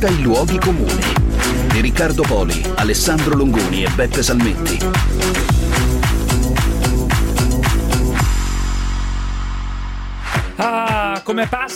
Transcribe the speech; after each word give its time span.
sfida 0.00 0.08
i 0.08 0.22
luoghi 0.22 0.58
comuni. 0.58 1.02
Di 1.70 1.80
Riccardo 1.80 2.22
Poli, 2.22 2.62
Alessandro 2.76 3.36
Longoni 3.36 3.84
e 3.84 3.90
Beppe 3.90 4.22
Salmetti. 4.22 5.59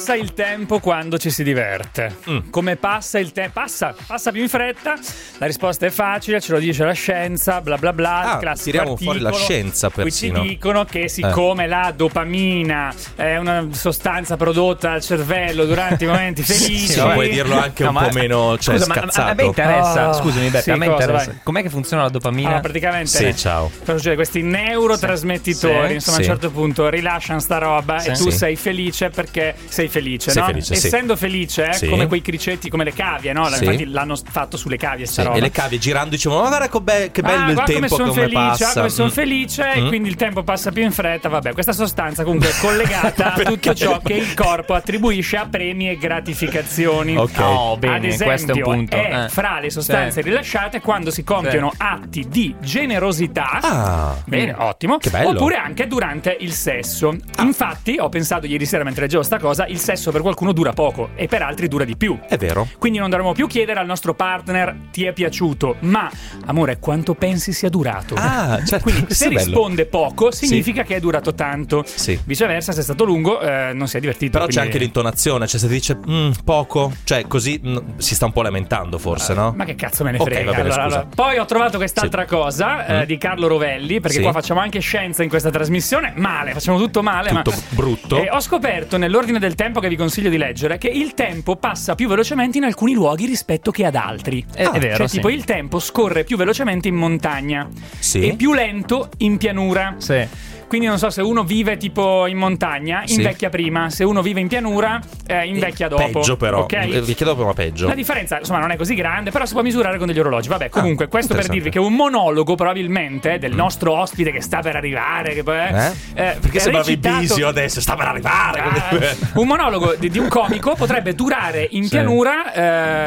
Passa 0.04 0.14
il 0.20 0.34
tempo 0.34 0.80
quando 0.80 1.16
ci 1.18 1.30
si 1.30 1.42
diverte? 1.42 2.14
Mm. 2.28 2.50
Come 2.50 2.76
passa 2.76 3.18
il 3.18 3.32
tempo? 3.32 3.52
Passa, 3.60 3.94
passa 4.06 4.30
più 4.32 4.42
in 4.42 4.48
fretta. 4.50 4.94
La 5.38 5.46
risposta 5.46 5.86
è 5.86 5.90
facile, 5.90 6.40
ce 6.42 6.52
lo 6.52 6.58
dice 6.58 6.84
la 6.84 6.92
scienza, 6.92 7.60
bla 7.62 7.76
bla 7.78 7.92
bla. 7.94 8.38
Ah, 8.38 8.54
tiriamo 8.54 8.96
fuori 8.96 9.20
la 9.20 9.28
articolo 9.28 9.34
scienza 9.50 9.88
Qui 9.88 9.96
ci 10.12 10.28
persino. 10.28 10.40
dicono 10.42 10.84
che 10.84 11.08
siccome 11.08 11.66
la 11.66 11.90
dopamina 11.96 12.92
è 13.16 13.36
una 13.38 13.66
sostanza 13.72 14.36
prodotta 14.36 14.90
dal 14.90 15.00
cervello 15.00 15.64
durante 15.64 16.04
i 16.04 16.06
momenti 16.06 16.42
felici. 16.44 16.88
Sì, 16.88 17.00
ma 17.00 17.12
puoi 17.14 17.30
dirlo 17.30 17.58
anche 17.58 17.82
No, 17.82 17.88
un 17.88 17.94
ma- 17.94 18.08
po' 18.08 18.12
meno 18.14 18.58
cioè, 18.58 18.74
Scusa, 18.76 18.86
ma 18.88 18.94
a- 18.94 18.98
scazzato. 18.98 19.30
a 19.30 19.34
me 19.34 19.42
interessa, 19.44 20.08
Ah, 20.08 20.12
scusami 20.12 20.48
Beppe, 20.50 20.62
sì, 20.62 20.70
a 20.70 20.76
me 20.76 20.86
cosa, 20.88 21.02
interessa. 21.02 21.30
vai. 21.30 21.40
Com'è 21.42 21.62
che 21.62 21.70
funziona 21.70 22.02
la 22.02 22.08
dopamina? 22.10 22.48
Allora, 22.48 22.62
praticamente 22.62 23.08
Sì, 23.10 23.36
ciao. 23.36 23.70
cosa 23.78 23.96
succede? 23.96 24.16
Questi 24.16 24.42
neurotrasmettitori, 24.42 25.88
Sì. 25.88 25.94
insomma, 25.94 26.16
Sì. 26.18 26.22
a 26.22 26.24
un 26.32 26.38
certo 26.38 26.50
punto 26.50 26.88
rilasciano 26.90 27.40
sta 27.40 27.56
roba 27.58 28.02
e 28.02 28.12
tu 28.12 28.30
Sì. 28.30 28.36
sei 28.36 28.56
felice 28.56 29.08
perché 29.10 29.54
sei 29.68 29.88
felice, 29.88 29.92
Sei 30.00 30.34
no? 30.42 30.46
felice, 30.46 30.74
sì. 30.74 30.86
Essendo 30.86 31.16
felice, 31.16 31.72
Sì. 31.74 31.88
come 31.88 32.06
quei 32.06 32.22
cricetti, 32.22 32.68
come 32.70 32.84
le 32.84 32.92
cavie, 32.92 33.32
no? 33.32 33.46
Sì. 33.48 33.64
Infatti 33.64 33.84
l'hanno 33.86 34.16
fatto 34.30 34.56
sulle 34.56 34.76
cavie 34.76 35.06
sta 35.06 35.22
Sì, 35.22 35.26
roba. 35.28 35.38
e 35.38 35.40
le 35.42 35.50
cavie 35.50 35.78
girando 35.78 36.10
dicevano 36.10 36.42
ma 36.42 36.48
guarda 36.48 36.68
che, 36.68 36.80
be- 36.80 37.10
che 37.12 37.22
bello 37.22 37.44
ah, 37.44 37.50
il 37.50 37.62
tempo 37.64 37.72
come 37.74 37.88
sono 37.88 38.08
come 38.08 38.20
felice, 38.22 38.36
passa 38.38 38.68
ah, 38.70 38.72
come 38.74 38.88
sono 38.88 39.08
Mm. 39.08 39.10
felice 39.12 39.72
e 39.72 39.80
Mm. 39.80 39.88
quindi 39.88 40.08
il 40.08 40.14
tempo 40.16 40.42
passa 40.42 40.70
più 40.72 40.82
in 40.82 40.92
fretta. 40.92 41.28
Vabbè, 41.28 41.52
questa 41.52 41.72
sostanza 41.72 42.22
comunque 42.24 42.48
è 42.50 42.52
collegata 42.60 43.34
a 43.34 43.38
tutto 43.42 43.74
ciò 43.74 43.98
che 44.00 44.14
il 44.14 44.34
corpo 44.34 44.74
attribuisce 44.74 45.36
a 45.36 45.46
premi 45.46 45.88
e 45.88 45.96
gratificazioni. 45.96 47.16
Ok. 47.16 47.38
Oh, 47.40 47.76
bene, 47.76 47.96
Ad 47.96 48.04
esempio, 48.04 48.26
questo 48.26 48.52
è 48.52 48.54
un 48.56 48.62
punto. 48.62 48.96
è 48.96 49.24
Eh. 49.24 49.28
fra 49.28 49.60
le 49.60 49.70
sostanze 49.70 50.22
Sì. 50.22 50.28
rilasciate 50.28 50.80
quando 50.80 51.10
si 51.10 51.22
compiono 51.24 51.72
atti 51.76 52.26
di 52.28 52.54
generosità. 52.60 53.58
Ah, 53.60 54.16
Bene, 54.26 54.54
ottimo. 54.56 54.98
Che 54.98 55.10
bello. 55.10 55.30
Oppure 55.30 55.56
anche 55.56 55.86
durante 55.86 56.36
il 56.40 56.52
sesso. 56.52 57.14
Infatti, 57.40 57.96
ho 57.98 58.08
pensato 58.08 58.46
ieri 58.46 58.66
sera 58.66 58.84
mentre 58.84 59.02
leggevo 59.02 59.22
sta 59.22 59.38
cosa, 59.38 59.66
il 59.66 59.78
sesso 59.84 60.10
per 60.10 60.20
qualcuno 60.22 60.52
dura 60.52 60.72
poco 60.72 61.10
e 61.14 61.26
per 61.28 61.42
altri 61.42 61.68
dura 61.68 61.84
di 61.84 61.96
più. 61.96 62.18
è 62.28 62.36
vero 62.36 62.66
Quindi 62.78 62.98
non 62.98 63.10
dovremmo 63.10 63.32
più 63.32 63.46
chiedere 63.46 63.78
al 63.80 63.86
nostro 63.86 64.14
partner 64.14 64.74
ti 64.90 65.04
è 65.04 65.12
piaciuto, 65.12 65.76
ma 65.80 66.10
amore, 66.46 66.78
quanto 66.78 67.14
pensi 67.14 67.52
sia 67.52 67.68
durato? 67.68 68.14
Ah, 68.16 68.60
certo, 68.64 68.90
Quindi 68.90 69.12
se 69.14 69.26
bello. 69.28 69.38
risponde 69.38 69.86
poco, 69.86 70.30
significa 70.32 70.82
che 70.82 70.96
è 70.96 71.00
durato 71.00 71.34
tanto. 71.34 71.82
Sì. 71.86 72.18
Viceversa, 72.24 72.72
se 72.72 72.80
è 72.80 72.82
stato 72.82 73.04
lungo, 73.04 73.40
eh, 73.40 73.72
non 73.74 73.86
si 73.88 73.96
è 73.96 74.00
divertito. 74.00 74.32
Però 74.32 74.46
c'è 74.46 74.52
quindi- 74.52 74.70
anche 74.70 74.78
l'intonazione, 74.84 75.46
cioè 75.46 75.60
se 75.60 75.66
ti 75.66 75.72
dice 75.74 75.98
"Mm, 76.08 76.30
poco, 76.44 76.92
cioè 77.04 77.26
così 77.26 77.60
mm, 77.64 77.76
si 77.98 78.14
sta 78.14 78.24
un 78.26 78.32
po' 78.32 78.42
lamentando 78.42 78.98
forse, 78.98 79.34
no? 79.34 79.52
Ma 79.56 79.64
che 79.64 79.74
cazzo 79.74 80.04
me 80.04 80.12
ne 80.12 80.18
frega? 80.18 80.50
va 80.50 80.56
bene, 80.56 80.62
Allora, 80.68 80.82
allora. 80.84 81.08
Poi 81.14 81.38
ho 81.38 81.44
trovato 81.44 81.76
quest'altra 81.78 82.24
cosa 82.24 82.86
eh, 82.86 83.02
Mm. 83.02 83.06
di 83.06 83.18
Carlo 83.18 83.46
Rovelli, 83.46 84.00
perché 84.00 84.16
Sì. 84.18 84.22
qua 84.22 84.32
facciamo 84.32 84.60
anche 84.60 84.78
scienza 84.80 85.22
in 85.22 85.28
questa 85.28 85.50
trasmissione. 85.50 86.12
Male, 86.16 86.52
facciamo 86.52 86.78
tutto 86.78 87.02
male. 87.02 87.30
Tutto 87.30 87.50
ma... 87.50 87.56
brutto. 87.70 88.16
E 88.22 88.28
ho 88.30 88.40
scoperto 88.40 88.96
nell'ordine 88.96 89.38
del 89.38 89.54
tempo 89.54 89.73
che 89.80 89.88
vi 89.88 89.96
consiglio 89.96 90.28
di 90.30 90.36
leggere 90.36 90.78
che 90.78 90.88
il 90.88 91.14
tempo 91.14 91.56
passa 91.56 91.94
più 91.94 92.08
velocemente 92.08 92.58
in 92.58 92.64
alcuni 92.64 92.92
luoghi 92.94 93.26
rispetto 93.26 93.70
che 93.70 93.84
ad 93.84 93.94
altri. 93.94 94.44
È- 94.54 94.62
è 94.68 94.78
vero, 94.78 94.96
Cioè, 94.96 95.08
sì. 95.08 95.16
tipo, 95.16 95.28
il 95.28 95.44
tempo 95.44 95.78
scorre 95.78 96.24
più 96.24 96.36
velocemente 96.36 96.88
in 96.88 96.94
montagna 96.94 97.68
Sì. 97.98 98.28
e 98.28 98.34
più 98.36 98.52
lento 98.52 99.10
in 99.18 99.36
pianura. 99.38 99.94
Sì. 99.98 100.26
Quindi 100.66 100.86
non 100.88 100.98
so 100.98 101.10
se 101.10 101.22
uno 101.22 101.44
vive 101.44 101.76
tipo 101.76 102.26
in 102.26 102.36
montagna, 102.36 103.02
Sì. 103.04 103.16
invecchia 103.16 103.48
prima, 103.48 103.90
se 103.90 104.02
uno 104.04 104.22
vive 104.22 104.40
in 104.40 104.48
pianura, 104.48 105.00
eh, 105.26 105.46
invecchia 105.46 105.88
dopo. 105.88 106.02
Peggio 106.20 106.36
però, 106.36 106.60
Ok? 106.62 106.72
Eh, 106.72 107.00
vi 107.02 107.14
chiedo 107.14 107.32
dopo 107.34 107.44
ma 107.44 107.52
peggio. 107.52 107.86
La 107.86 107.94
differenza, 107.94 108.38
insomma, 108.38 108.58
non 108.58 108.70
è 108.72 108.76
così 108.76 108.94
grande, 108.94 109.30
però 109.30 109.44
si 109.46 109.52
può 109.52 109.62
misurare 109.62 109.98
con 109.98 110.06
degli 110.08 110.18
orologi. 110.18 110.48
Vabbè, 110.48 110.68
comunque, 110.70 111.08
questo 111.08 111.34
per 111.34 111.44
Ah, 111.44 111.48
dirvi 111.52 111.70
che 111.70 111.78
un 111.78 111.94
monologo, 111.94 112.54
probabilmente, 112.54 113.38
del 113.38 113.54
nostro 113.54 113.92
ospite 113.92 114.32
che 114.32 114.40
sta 114.40 114.60
per 114.60 114.74
arrivare, 114.76 115.34
che 115.34 115.42
poi, 115.42 115.58
Eh? 115.58 115.86
eh, 116.14 116.36
Perché 116.40 116.58
sembravi 116.58 116.88
recitato- 116.94 117.18
bisio 117.20 117.46
adesso, 117.48 117.80
sta 117.80 117.94
per 117.94 118.06
arrivare. 118.06 118.60
Ah, 118.60 118.88
un 119.40 119.46
monologo 119.46 119.94
di, 119.96 120.08
di 120.10 120.18
un 120.18 120.28
comico 120.28 120.74
potrebbe 120.74 121.14
durare 121.14 121.68
in 121.70 121.88
pianura, 121.88 122.52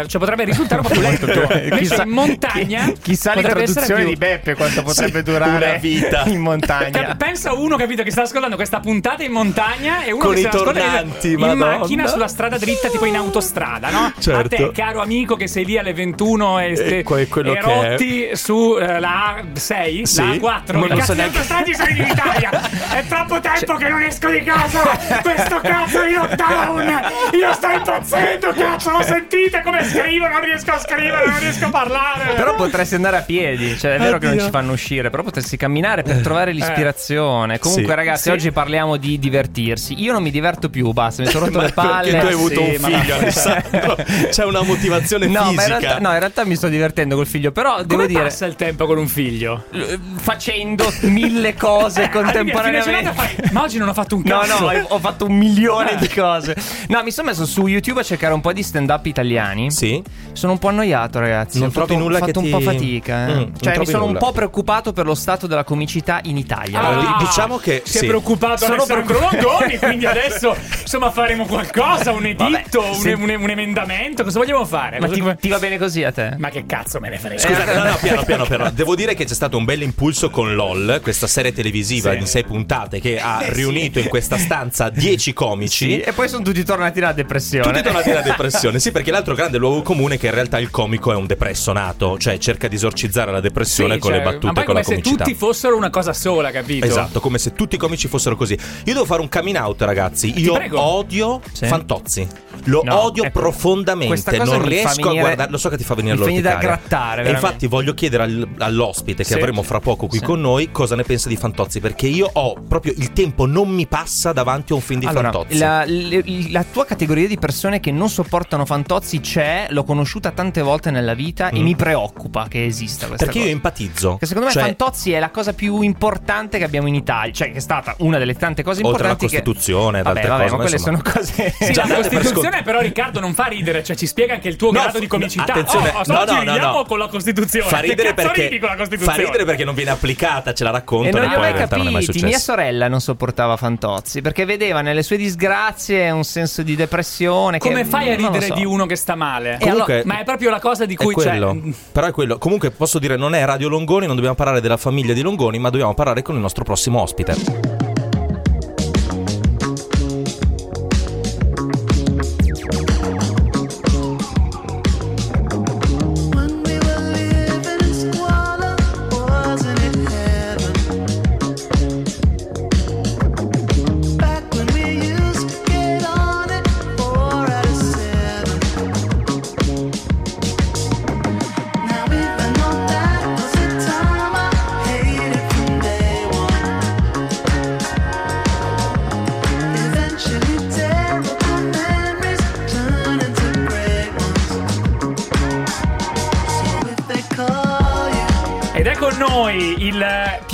eh, 0.01 0.07
cioè 0.07 0.19
potrebbe 0.19 0.43
risultare 0.45 0.81
un 0.81 0.87
po' 0.87 0.93
più 0.93 1.01
lento. 1.01 1.25
Invece 1.27 2.01
in 2.03 2.09
montagna, 2.09 2.85
chi- 2.85 2.95
chissà 3.01 3.33
l'introduzione 3.33 3.95
più- 4.03 4.07
di 4.09 4.15
Beppe 4.15 4.55
quanto 4.55 4.83
potrebbe 4.83 5.17
Sì, 5.19 5.23
durare 5.23 5.65
una 5.65 5.77
vita. 5.77 6.23
in 6.27 6.39
montagna. 6.39 7.15
Pensa 7.15 7.53
uno, 7.57 7.75
capito, 7.78 8.03
che 8.03 8.12
sta 8.12 8.22
ascoltando 8.23 8.56
questa 8.56 8.79
puntata 8.79 9.23
in 9.23 9.31
montagna 9.31 10.03
e 10.03 10.12
uno 10.12 10.23
Con 10.25 10.34
che 10.34 10.40
i 10.40 10.44
sta 10.44 10.50
ascoltando 10.57 10.79
tornanti, 10.81 11.31
in 11.31 11.40
Madonna. 11.40 11.78
macchina 11.78 12.07
sulla 12.07 12.28
strada 12.28 12.57
dritta, 12.57 12.90
tipo 12.90 13.06
in 13.06 13.16
autostrada, 13.16 13.90
no? 13.90 14.13
Certo. 14.19 14.56
A 14.56 14.57
te, 14.57 14.72
caro 14.73 15.01
amico, 15.01 15.35
che 15.35 15.47
sei 15.47 15.66
lì 15.66 15.78
alle 15.78 15.94
21 15.94 16.59
e, 16.59 16.73
E 17.00 17.03
que- 17.03 17.28
e 17.29 17.62
rotti 17.62 18.29
su 18.34 18.78
eh, 18.79 19.00
la 19.00 19.41
A6, 19.53 20.03
Sì. 20.03 20.40
la 20.40 20.62
A4. 20.63 20.72
Non 20.78 20.88
cazzo 20.90 21.01
so 21.06 21.13
neanche- 21.13 21.38
autostradi 21.38 21.73
sono 21.75 21.90
in 21.90 22.06
Italia? 22.06 22.50
È 22.91 23.06
troppo 23.07 23.40
tempo 23.40 23.66
Cioè 23.66 23.78
che 23.78 23.89
non 23.89 24.01
esco 24.01 24.29
di 24.29 24.44
casa! 24.44 24.79
Questo 25.22 25.59
cazzo 25.62 26.03
di 26.03 26.13
lockdown! 26.13 26.88
Io 27.34 27.53
sto 27.53 27.68
impazzendo, 27.69 28.53
cazzo! 28.56 28.91
Lo 28.91 29.01
sentite 29.01 29.62
come 29.63 29.84
scrivo? 29.84 30.28
Non 30.28 30.41
riesco 30.41 30.72
a 30.72 30.79
scrivere, 30.79 31.25
non 31.28 31.39
riesco 31.39 31.66
a 31.66 31.69
parlare! 31.69 32.34
Però 32.35 32.56
potresti 32.56 32.95
andare 32.95 33.18
a 33.18 33.22
piedi, 33.22 33.78
cioè 33.78 33.95
è 33.95 34.00
vero 34.00 34.18
che 34.18 34.25
non 34.25 34.34
Oddio. 34.35 34.45
ci 34.45 34.51
fanno 34.51 34.72
uscire, 34.74 35.09
però 35.09 35.24
potresti 35.24 35.57
camminare 35.57 36.03
per 36.03 36.18
trovare 36.22 36.51
l'ispirazione. 36.51 37.36
Comunque, 37.59 37.85
Sì. 37.87 37.95
ragazzi, 37.95 38.21
Sì. 38.23 38.29
oggi 38.29 38.51
parliamo 38.51 38.97
di 38.97 39.19
divertirsi. 39.19 40.01
Io 40.01 40.11
non 40.13 40.23
mi 40.23 40.31
diverto 40.31 40.69
più, 40.69 40.91
basta, 40.91 41.21
mi 41.23 41.29
sono 41.29 41.45
rotto 41.45 41.59
le 41.61 41.71
palle. 41.73 42.11
Perché 42.11 42.19
tu 42.19 42.25
hai 42.27 42.33
avuto 42.33 42.63
Sì, 42.63 42.69
un 42.69 42.75
figlio, 42.91 43.13
no. 43.15 43.21
Alessandro. 43.21 43.95
C'è 44.31 44.43
una 44.45 44.61
motivazione 44.63 45.27
No, 45.27 45.33
ma 45.43 45.49
in 45.51 45.57
fisica. 45.57 45.77
realtà, 45.79 45.99
no, 45.99 46.11
in 46.13 46.19
realtà 46.19 46.45
mi 46.45 46.55
sto 46.55 46.67
divertendo 46.67 47.15
col 47.15 47.27
figlio, 47.27 47.51
però 47.51 47.77
devo 47.83 47.95
come 47.95 48.07
dire 48.07 48.23
passa 48.23 48.45
il 48.45 48.55
tempo 48.55 48.85
con 48.85 48.97
un 48.97 49.07
figlio? 49.07 49.65
eh, 49.71 49.99
facendo 50.15 50.91
mille 51.01 51.53
cose 51.55 52.09
contemporaneamente. 52.11 53.11
fai, 53.13 53.35
Ma 53.51 53.61
oggi 53.63 53.77
non 53.77 53.87
ho 53.89 53.93
fatto 53.93 54.15
un 54.15 54.21
No, 54.25 54.39
cazzo! 54.39 54.59
no, 54.59 54.67
ho- 54.67 54.85
ho 54.95 54.99
fatto 54.99 55.25
un 55.25 55.35
milione 55.37 55.91
Eh. 55.93 55.97
di 55.97 56.09
cose. 56.09 56.55
No, 56.87 57.01
mi 57.03 57.11
sono 57.11 57.29
messo 57.29 57.45
su 57.45 57.67
YouTube 57.67 57.99
a 57.99 58.03
cercare 58.03 58.33
un 58.33 58.41
po' 58.41 58.53
di 58.53 58.63
stand-up 58.63 59.05
italiani. 59.05 59.71
Sì. 59.71 60.01
Sono 60.33 60.53
un 60.53 60.59
po' 60.59 60.67
annoiato, 60.69 61.19
ragazzi. 61.19 61.59
Non 61.59 61.69
ho 61.69 61.71
trovi 61.71 61.87
fatto, 61.93 61.99
nulla 61.99 62.15
ho 62.17 62.19
fatto 62.19 62.31
che 62.31 62.37
un 62.39 62.43
ti- 62.45 62.51
po' 62.51 62.59
fatica. 62.59 63.27
eh. 63.27 63.33
Mm, 63.33 63.43
cioè, 63.59 63.77
mi 63.77 63.85
sono 63.85 64.05
nulla. 64.05 64.11
un 64.11 64.17
po' 64.17 64.31
preoccupato 64.31 64.93
per 64.93 65.05
lo 65.05 65.15
stato 65.15 65.47
della 65.47 65.63
comicità 65.63 66.19
in 66.23 66.37
Italia. 66.37 66.79
Allora, 66.79 66.99
di- 67.01 67.07
dico- 67.19 67.26
diciamo 67.27 67.57
che 67.57 67.81
Si 67.85 67.97
sì. 67.99 68.05
è 68.05 68.07
preoccupato 68.07 68.65
Sono 68.65 68.73
Alessandro 68.83 69.19
Longoni, 69.19 69.77
quindi 69.77 70.05
adesso 70.05 70.55
insomma 70.81 71.11
faremo 71.11 71.45
qualcosa, 71.45 72.11
un 72.11 72.25
editto, 72.25 72.79
Vabbè, 72.81 72.88
un, 72.95 73.01
se- 73.01 73.13
un- 73.13 73.35
un 73.39 73.49
emendamento, 73.49 74.23
cosa 74.23 74.39
vogliamo 74.39 74.65
fare? 74.65 74.99
Ma 74.99 75.07
ti, 75.07 75.23
ti 75.39 75.49
va 75.49 75.59
bene 75.59 75.77
così 75.77 76.03
a 76.03 76.11
te? 76.11 76.35
Ma 76.38 76.49
che 76.49 76.65
cazzo 76.65 76.99
me 76.99 77.09
ne 77.09 77.17
frega? 77.17 77.39
Scusate, 77.39 77.73
no, 77.73 77.83
no, 77.83 77.97
piano, 78.01 78.23
piano, 78.23 78.45
piano. 78.45 78.69
Devo 78.75 78.95
dire 78.95 79.13
che 79.13 79.25
c'è 79.25 79.33
stato 79.33 79.57
un 79.57 79.65
bel 79.65 79.81
impulso 79.81 80.29
con 80.29 80.55
LOL, 80.55 80.99
questa 81.01 81.27
serie 81.27 81.53
televisiva 81.53 82.11
Sì. 82.13 82.17
di 82.19 82.25
sei 82.25 82.43
puntate 82.43 82.99
che 82.99 83.19
ha 83.19 83.39
riunito 83.47 83.99
in 83.99 84.07
questa 84.07 84.38
stanza 84.38 84.89
10 84.89 85.33
comici. 85.33 85.85
Sì, 85.91 85.99
e 85.99 86.11
poi 86.13 86.27
sono 86.29 86.44
tutti 86.44 86.63
tornati 86.63 86.99
alla 86.99 87.11
depressione. 87.13 87.63
Tutti 87.69 87.81
tornati 87.83 88.09
alla 88.11 88.21
depressione, 88.27 88.79
sì, 88.79 88.91
perché 88.91 89.11
l'altro 89.11 89.35
grande 89.35 89.57
luogo 89.57 89.81
comune 89.81 90.15
è 90.15 90.17
che 90.17 90.27
in 90.27 90.33
realtà 90.33 90.59
il 90.59 90.69
comico 90.69 91.11
è 91.11 91.15
un 91.15 91.25
depresso 91.25 91.71
nato, 91.73 92.17
cioè 92.17 92.38
cerca 92.38 92.67
di 92.67 92.75
esorcizzare 92.75 93.31
la 93.31 93.39
depressione 93.41 93.95
Sì, 93.95 93.99
con 93.99 94.11
cioè, 94.11 94.19
le 94.19 94.25
battute 94.25 94.45
con 94.47 94.55
la 94.55 94.63
come 94.65 94.83
se 94.83 94.89
comicità. 94.91 95.23
tutti 95.23 95.35
fossero 95.35 95.75
una 95.75 95.89
cosa 95.89 96.13
sola, 96.13 96.51
capito? 96.51 96.85
Esatto, 96.85 97.16
come 97.19 97.38
se 97.38 97.53
tutti 97.53 97.75
i 97.75 97.78
comici 97.78 98.07
fossero 98.07 98.35
così. 98.35 98.53
Io 98.53 98.94
devo 98.94 99.05
fare 99.05 99.22
un 99.22 99.29
coming 99.29 99.57
out, 99.57 99.81
ragazzi. 99.81 100.33
Io 100.39 100.57
odio 100.79 101.41
Sì. 101.51 101.66
Fantozzi. 101.66 102.28
Lo 102.66 102.81
No, 102.83 103.03
odio 103.03 103.23
ecco, 103.23 103.39
profondamente. 103.39 104.38
Non 104.44 104.61
mi 104.61 104.67
riesco 104.69 104.89
a 104.89 104.94
venire- 105.03 105.19
guardare. 105.22 105.51
Lo 105.51 105.57
so 105.57 105.69
che 105.69 105.77
ti 105.77 105.83
fa 105.83 105.94
venire 105.94 106.13
mi 106.16 106.19
fa 106.19 106.25
venire 106.25 106.41
da 106.50 106.56
grattare, 106.56 107.24
E 107.25 107.30
infatti 107.31 107.68
voglio 107.68 107.94
chiedere 107.94 108.24
al- 108.24 108.47
all'ospite 108.57 109.24
che 109.24 109.30
Sì. 109.30 109.33
avremo 109.36 109.62
fra 109.62 109.80
poco 109.80 110.07
qui 110.07 110.19
Sì. 110.19 110.24
con 110.24 110.41
noi 110.41 110.71
cosa 110.71 110.95
ne 110.95 111.03
pensa 111.03 111.30
di 111.30 111.36
Fantozzi. 111.36 111.80
Perché 111.80 112.07
io 112.07 112.30
ho 112.31 112.56
proprio 112.68 112.94
il 112.97 113.13
tempo 113.13 113.45
non 113.45 113.69
mi 113.69 113.86
passa 113.88 114.33
davanti 114.33 114.71
a 114.71 114.75
un 114.75 114.81
film 114.81 115.00
di 115.00 115.06
Allora, 115.06 115.31
Fantozzi. 115.31 115.57
la, 115.57 115.83
le- 115.86 116.24
la 116.51 116.63
tua 116.63 116.86
categoria 116.86 117.27
di 117.27 117.38
persone 117.38 117.80
che 117.80 117.91
non 117.91 118.09
sopportano 118.09 118.65
Fantozzi 118.65 119.19
c'è, 119.19 119.68
l'ho 119.69 119.83
conosciuta 119.83 120.31
tante 120.31 120.62
volte 120.62 120.91
nella 120.91 121.13
vita 121.13 121.50
e 121.50 121.59
Mm. 121.59 121.63
mi 121.63 121.75
preoccupa 121.75 122.47
che 122.50 122.65
esista 122.65 123.06
questa 123.07 123.25
Perché 123.25 123.39
cosa. 123.39 123.50
io 123.51 123.56
empatizzo. 123.56 124.18
Che 124.19 124.25
secondo 124.25 124.47
me 124.47 124.53
Cioè, 124.53 124.63
Fantozzi 124.63 125.12
è 125.12 125.19
la 125.19 125.30
cosa 125.30 125.53
più 125.53 125.81
importante 125.81 126.57
che 126.57 126.63
abbiamo 126.63 126.88
in 126.88 126.95
Italia, 126.95 127.06
cioè 127.31 127.51
che 127.51 127.57
è 127.57 127.62
stata 127.62 127.95
una 128.00 128.18
delle 128.18 128.36
tante 128.36 128.63
cose 128.63 128.81
Oltre 128.83 129.04
alla 129.04 129.12
importanti. 129.13 129.27
che- 129.36 129.42
Costituzione 129.44 129.98
ed 130.00 130.04
vabbè, 130.04 130.18
altre 130.19 130.30
vabbè, 130.30 130.44
cose, 130.44 130.56
ma 130.56 130.62
quelle 130.62 130.75
insomma- 130.77 131.01
sono 131.04 131.13
cose. 131.18 131.56
Sì, 131.68 131.71
Già 131.74 131.81
la 131.81 131.88
per 131.88 131.95
Costituzione 131.98 132.50
scont- 132.50 132.63
però 132.63 132.80
Riccardo 132.81 133.19
non 133.19 133.33
fa 133.33 133.45
ridere, 133.45 133.83
cioè 133.83 133.95
ci 133.95 134.06
spiega 134.07 134.33
anche 134.36 134.48
il 134.48 134.56
tuo 134.56 134.71
No, 134.71 134.80
grado 134.81 135.00
di 135.00 135.07
comicità. 135.07 135.54
attenzione, 135.54 135.89
oh, 135.95 136.01
no, 136.06 136.24
no, 136.25 136.44
no, 136.44 136.57
no. 136.57 136.83
con 136.86 136.98
la 137.00 137.07
Costituzione. 137.07 137.68
Fa 137.68 137.80
ridere, 137.80 138.09
che 138.09 138.13
perché, 138.13 138.50
con 138.59 138.59
la 138.62 138.68
fa 138.69 138.75
Costituzione? 138.75 139.24
ridere 139.25 139.45
perché 139.45 139.63
non 139.65 139.74
viene 139.75 139.92
applicata, 139.92 140.54
ce 140.54 140.63
la 140.63 140.69
E 140.69 140.74
raccontano 140.74 141.18
non 141.18 141.24
e 141.24 141.27
li 141.27 141.33
ho 141.33 141.38
poi 141.38 141.39
mai 141.42 141.50
in 141.51 141.56
realtà 141.57 141.75
non 141.77 141.88
è 141.88 141.92
mai 141.92 142.06
capiti. 142.06 142.19
successo. 142.19 142.25
Mia 142.27 142.39
sorella 142.39 142.88
non 142.88 143.00
sopportava 143.01 143.57
Fantozzi 143.57 144.21
perché 144.21 144.45
vedeva 144.45 144.81
nelle 144.81 145.03
sue 145.03 145.18
disgrazie 145.18 146.10
un 146.12 146.24
senso 146.24 146.62
di 146.63 146.75
depressione. 146.75 147.57
che- 147.60 147.68
Come 147.68 147.86
fai 147.86 148.12
a 148.12 148.18
non 148.18 148.25
ridere 148.31 148.48
so. 148.48 148.53
di 148.53 148.65
uno 148.65 148.86
che 148.86 148.95
sta 148.95 149.15
male? 149.15 149.57
Comunque- 149.60 150.03
ma 150.06 150.19
è 150.19 150.24
proprio 150.24 150.50
la 150.50 150.60
cosa 150.60 150.86
di 150.86 150.95
cui 150.95 151.12
è 151.12 151.13
quello. 151.13 151.53
cioè, 151.62 151.74
Però 151.92 152.07
è 152.07 152.12
quello. 152.12 152.38
Comunque 152.38 152.71
posso 152.71 153.00
dire, 153.00 153.15
non 153.18 153.33
è 153.36 153.44
Radio 153.45 153.68
Longoni, 153.69 154.06
non 154.06 154.15
dobbiamo 154.15 154.36
parlare 154.36 154.62
della 154.62 154.77
famiglia 154.77 155.13
di 155.13 155.21
Longoni, 155.21 155.57
ma 155.60 155.69
dobbiamo 155.69 155.94
parlare 155.94 156.21
con 156.21 156.36
il 156.36 156.42
nostro 156.42 156.63
prossimo 156.63 156.96
ospite. 156.97 157.76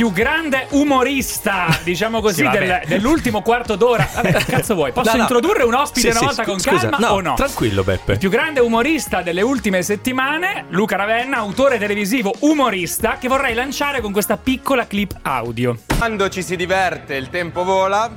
Più 0.03 0.11
grande 0.11 0.67
umorista, 0.71 1.79
diciamo 1.81 2.19
così, 2.19 2.43
Sì, 2.43 2.49
del- 2.49 2.81
dell'ultimo 2.85 3.41
quarto 3.41 3.77
d'ora. 3.77 4.05
Vabbè, 4.13 4.33
cazzo 4.43 4.73
vuoi? 4.75 4.91
Posso 4.91 5.11
No, 5.11 5.15
no. 5.15 5.21
introdurre 5.21 5.63
un 5.63 5.73
ospite 5.73 6.01
Sì, 6.01 6.07
una 6.07 6.17
sì, 6.19 6.25
volta 6.25 6.43
scu- 6.43 6.51
con 6.51 6.59
scusa, 6.59 6.89
calma 6.89 7.07
no, 7.07 7.13
o 7.13 7.21
no? 7.21 7.33
Tranquillo, 7.35 7.83
Beppe. 7.85 8.11
Il 8.11 8.17
più 8.17 8.29
grande 8.29 8.59
umorista 8.59 9.21
delle 9.21 9.41
ultime 9.41 9.81
settimane, 9.81 10.65
Luca 10.71 10.97
Ravenna, 10.97 11.37
autore 11.37 11.77
televisivo 11.77 12.33
umorista, 12.39 13.15
che 13.17 13.29
vorrei 13.29 13.53
lanciare 13.53 14.01
con 14.01 14.11
questa 14.11 14.35
piccola 14.35 14.85
clip 14.87 15.15
audio. 15.21 15.77
Quando 15.97 16.27
ci 16.27 16.43
si 16.43 16.57
diverte 16.57 17.15
il 17.15 17.29
tempo 17.29 17.63
vola 17.63 18.11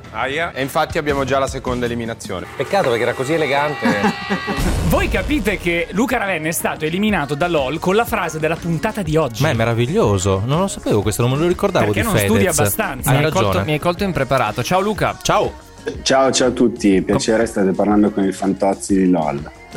e 0.52 0.60
infatti 0.62 0.98
abbiamo 0.98 1.22
già 1.22 1.38
la 1.38 1.46
seconda 1.46 1.86
eliminazione. 1.86 2.46
Peccato 2.56 2.88
perché 2.88 3.04
era 3.04 3.12
così 3.12 3.34
elegante. 3.34 3.86
Voi 4.88 5.08
capite 5.08 5.58
che 5.58 5.88
Luca 5.90 6.16
Ravenna 6.16 6.48
è 6.48 6.52
stato 6.52 6.84
eliminato 6.84 7.34
da 7.34 7.48
LOL 7.48 7.78
con 7.78 7.94
la 7.94 8.04
frase 8.04 8.38
della 8.40 8.56
puntata 8.56 9.02
di 9.02 9.16
oggi. 9.16 9.42
Ma 9.42 9.50
è 9.50 9.54
meraviglioso, 9.54 10.42
non 10.44 10.60
lo 10.60 10.68
sapevo 10.68 11.02
questo, 11.02 11.22
non 11.22 11.32
me 11.32 11.38
lo 11.38 11.46
ricordavo 11.48 11.75
Perché 11.78 12.00
di 12.00 12.02
non 12.02 12.12
Fedez. 12.14 12.28
studi 12.28 12.46
abbastanza. 12.46 13.10
Hai 13.10 13.18
mi, 13.18 13.24
hai 13.24 13.30
colto, 13.30 13.62
mi 13.64 13.72
hai 13.72 13.78
colto 13.78 14.04
impreparato. 14.04 14.62
Ciao 14.62 14.80
Luca. 14.80 15.16
Ciao. 15.22 15.64
Ciao, 16.02 16.32
ciao 16.32 16.48
a 16.48 16.50
tutti, 16.50 17.00
piacere, 17.02 17.46
state 17.46 17.70
parlando 17.70 18.10
con 18.10 18.24
il 18.24 18.34
Fantozzi 18.34 18.94
di 18.96 19.08
LOL. 19.08 19.50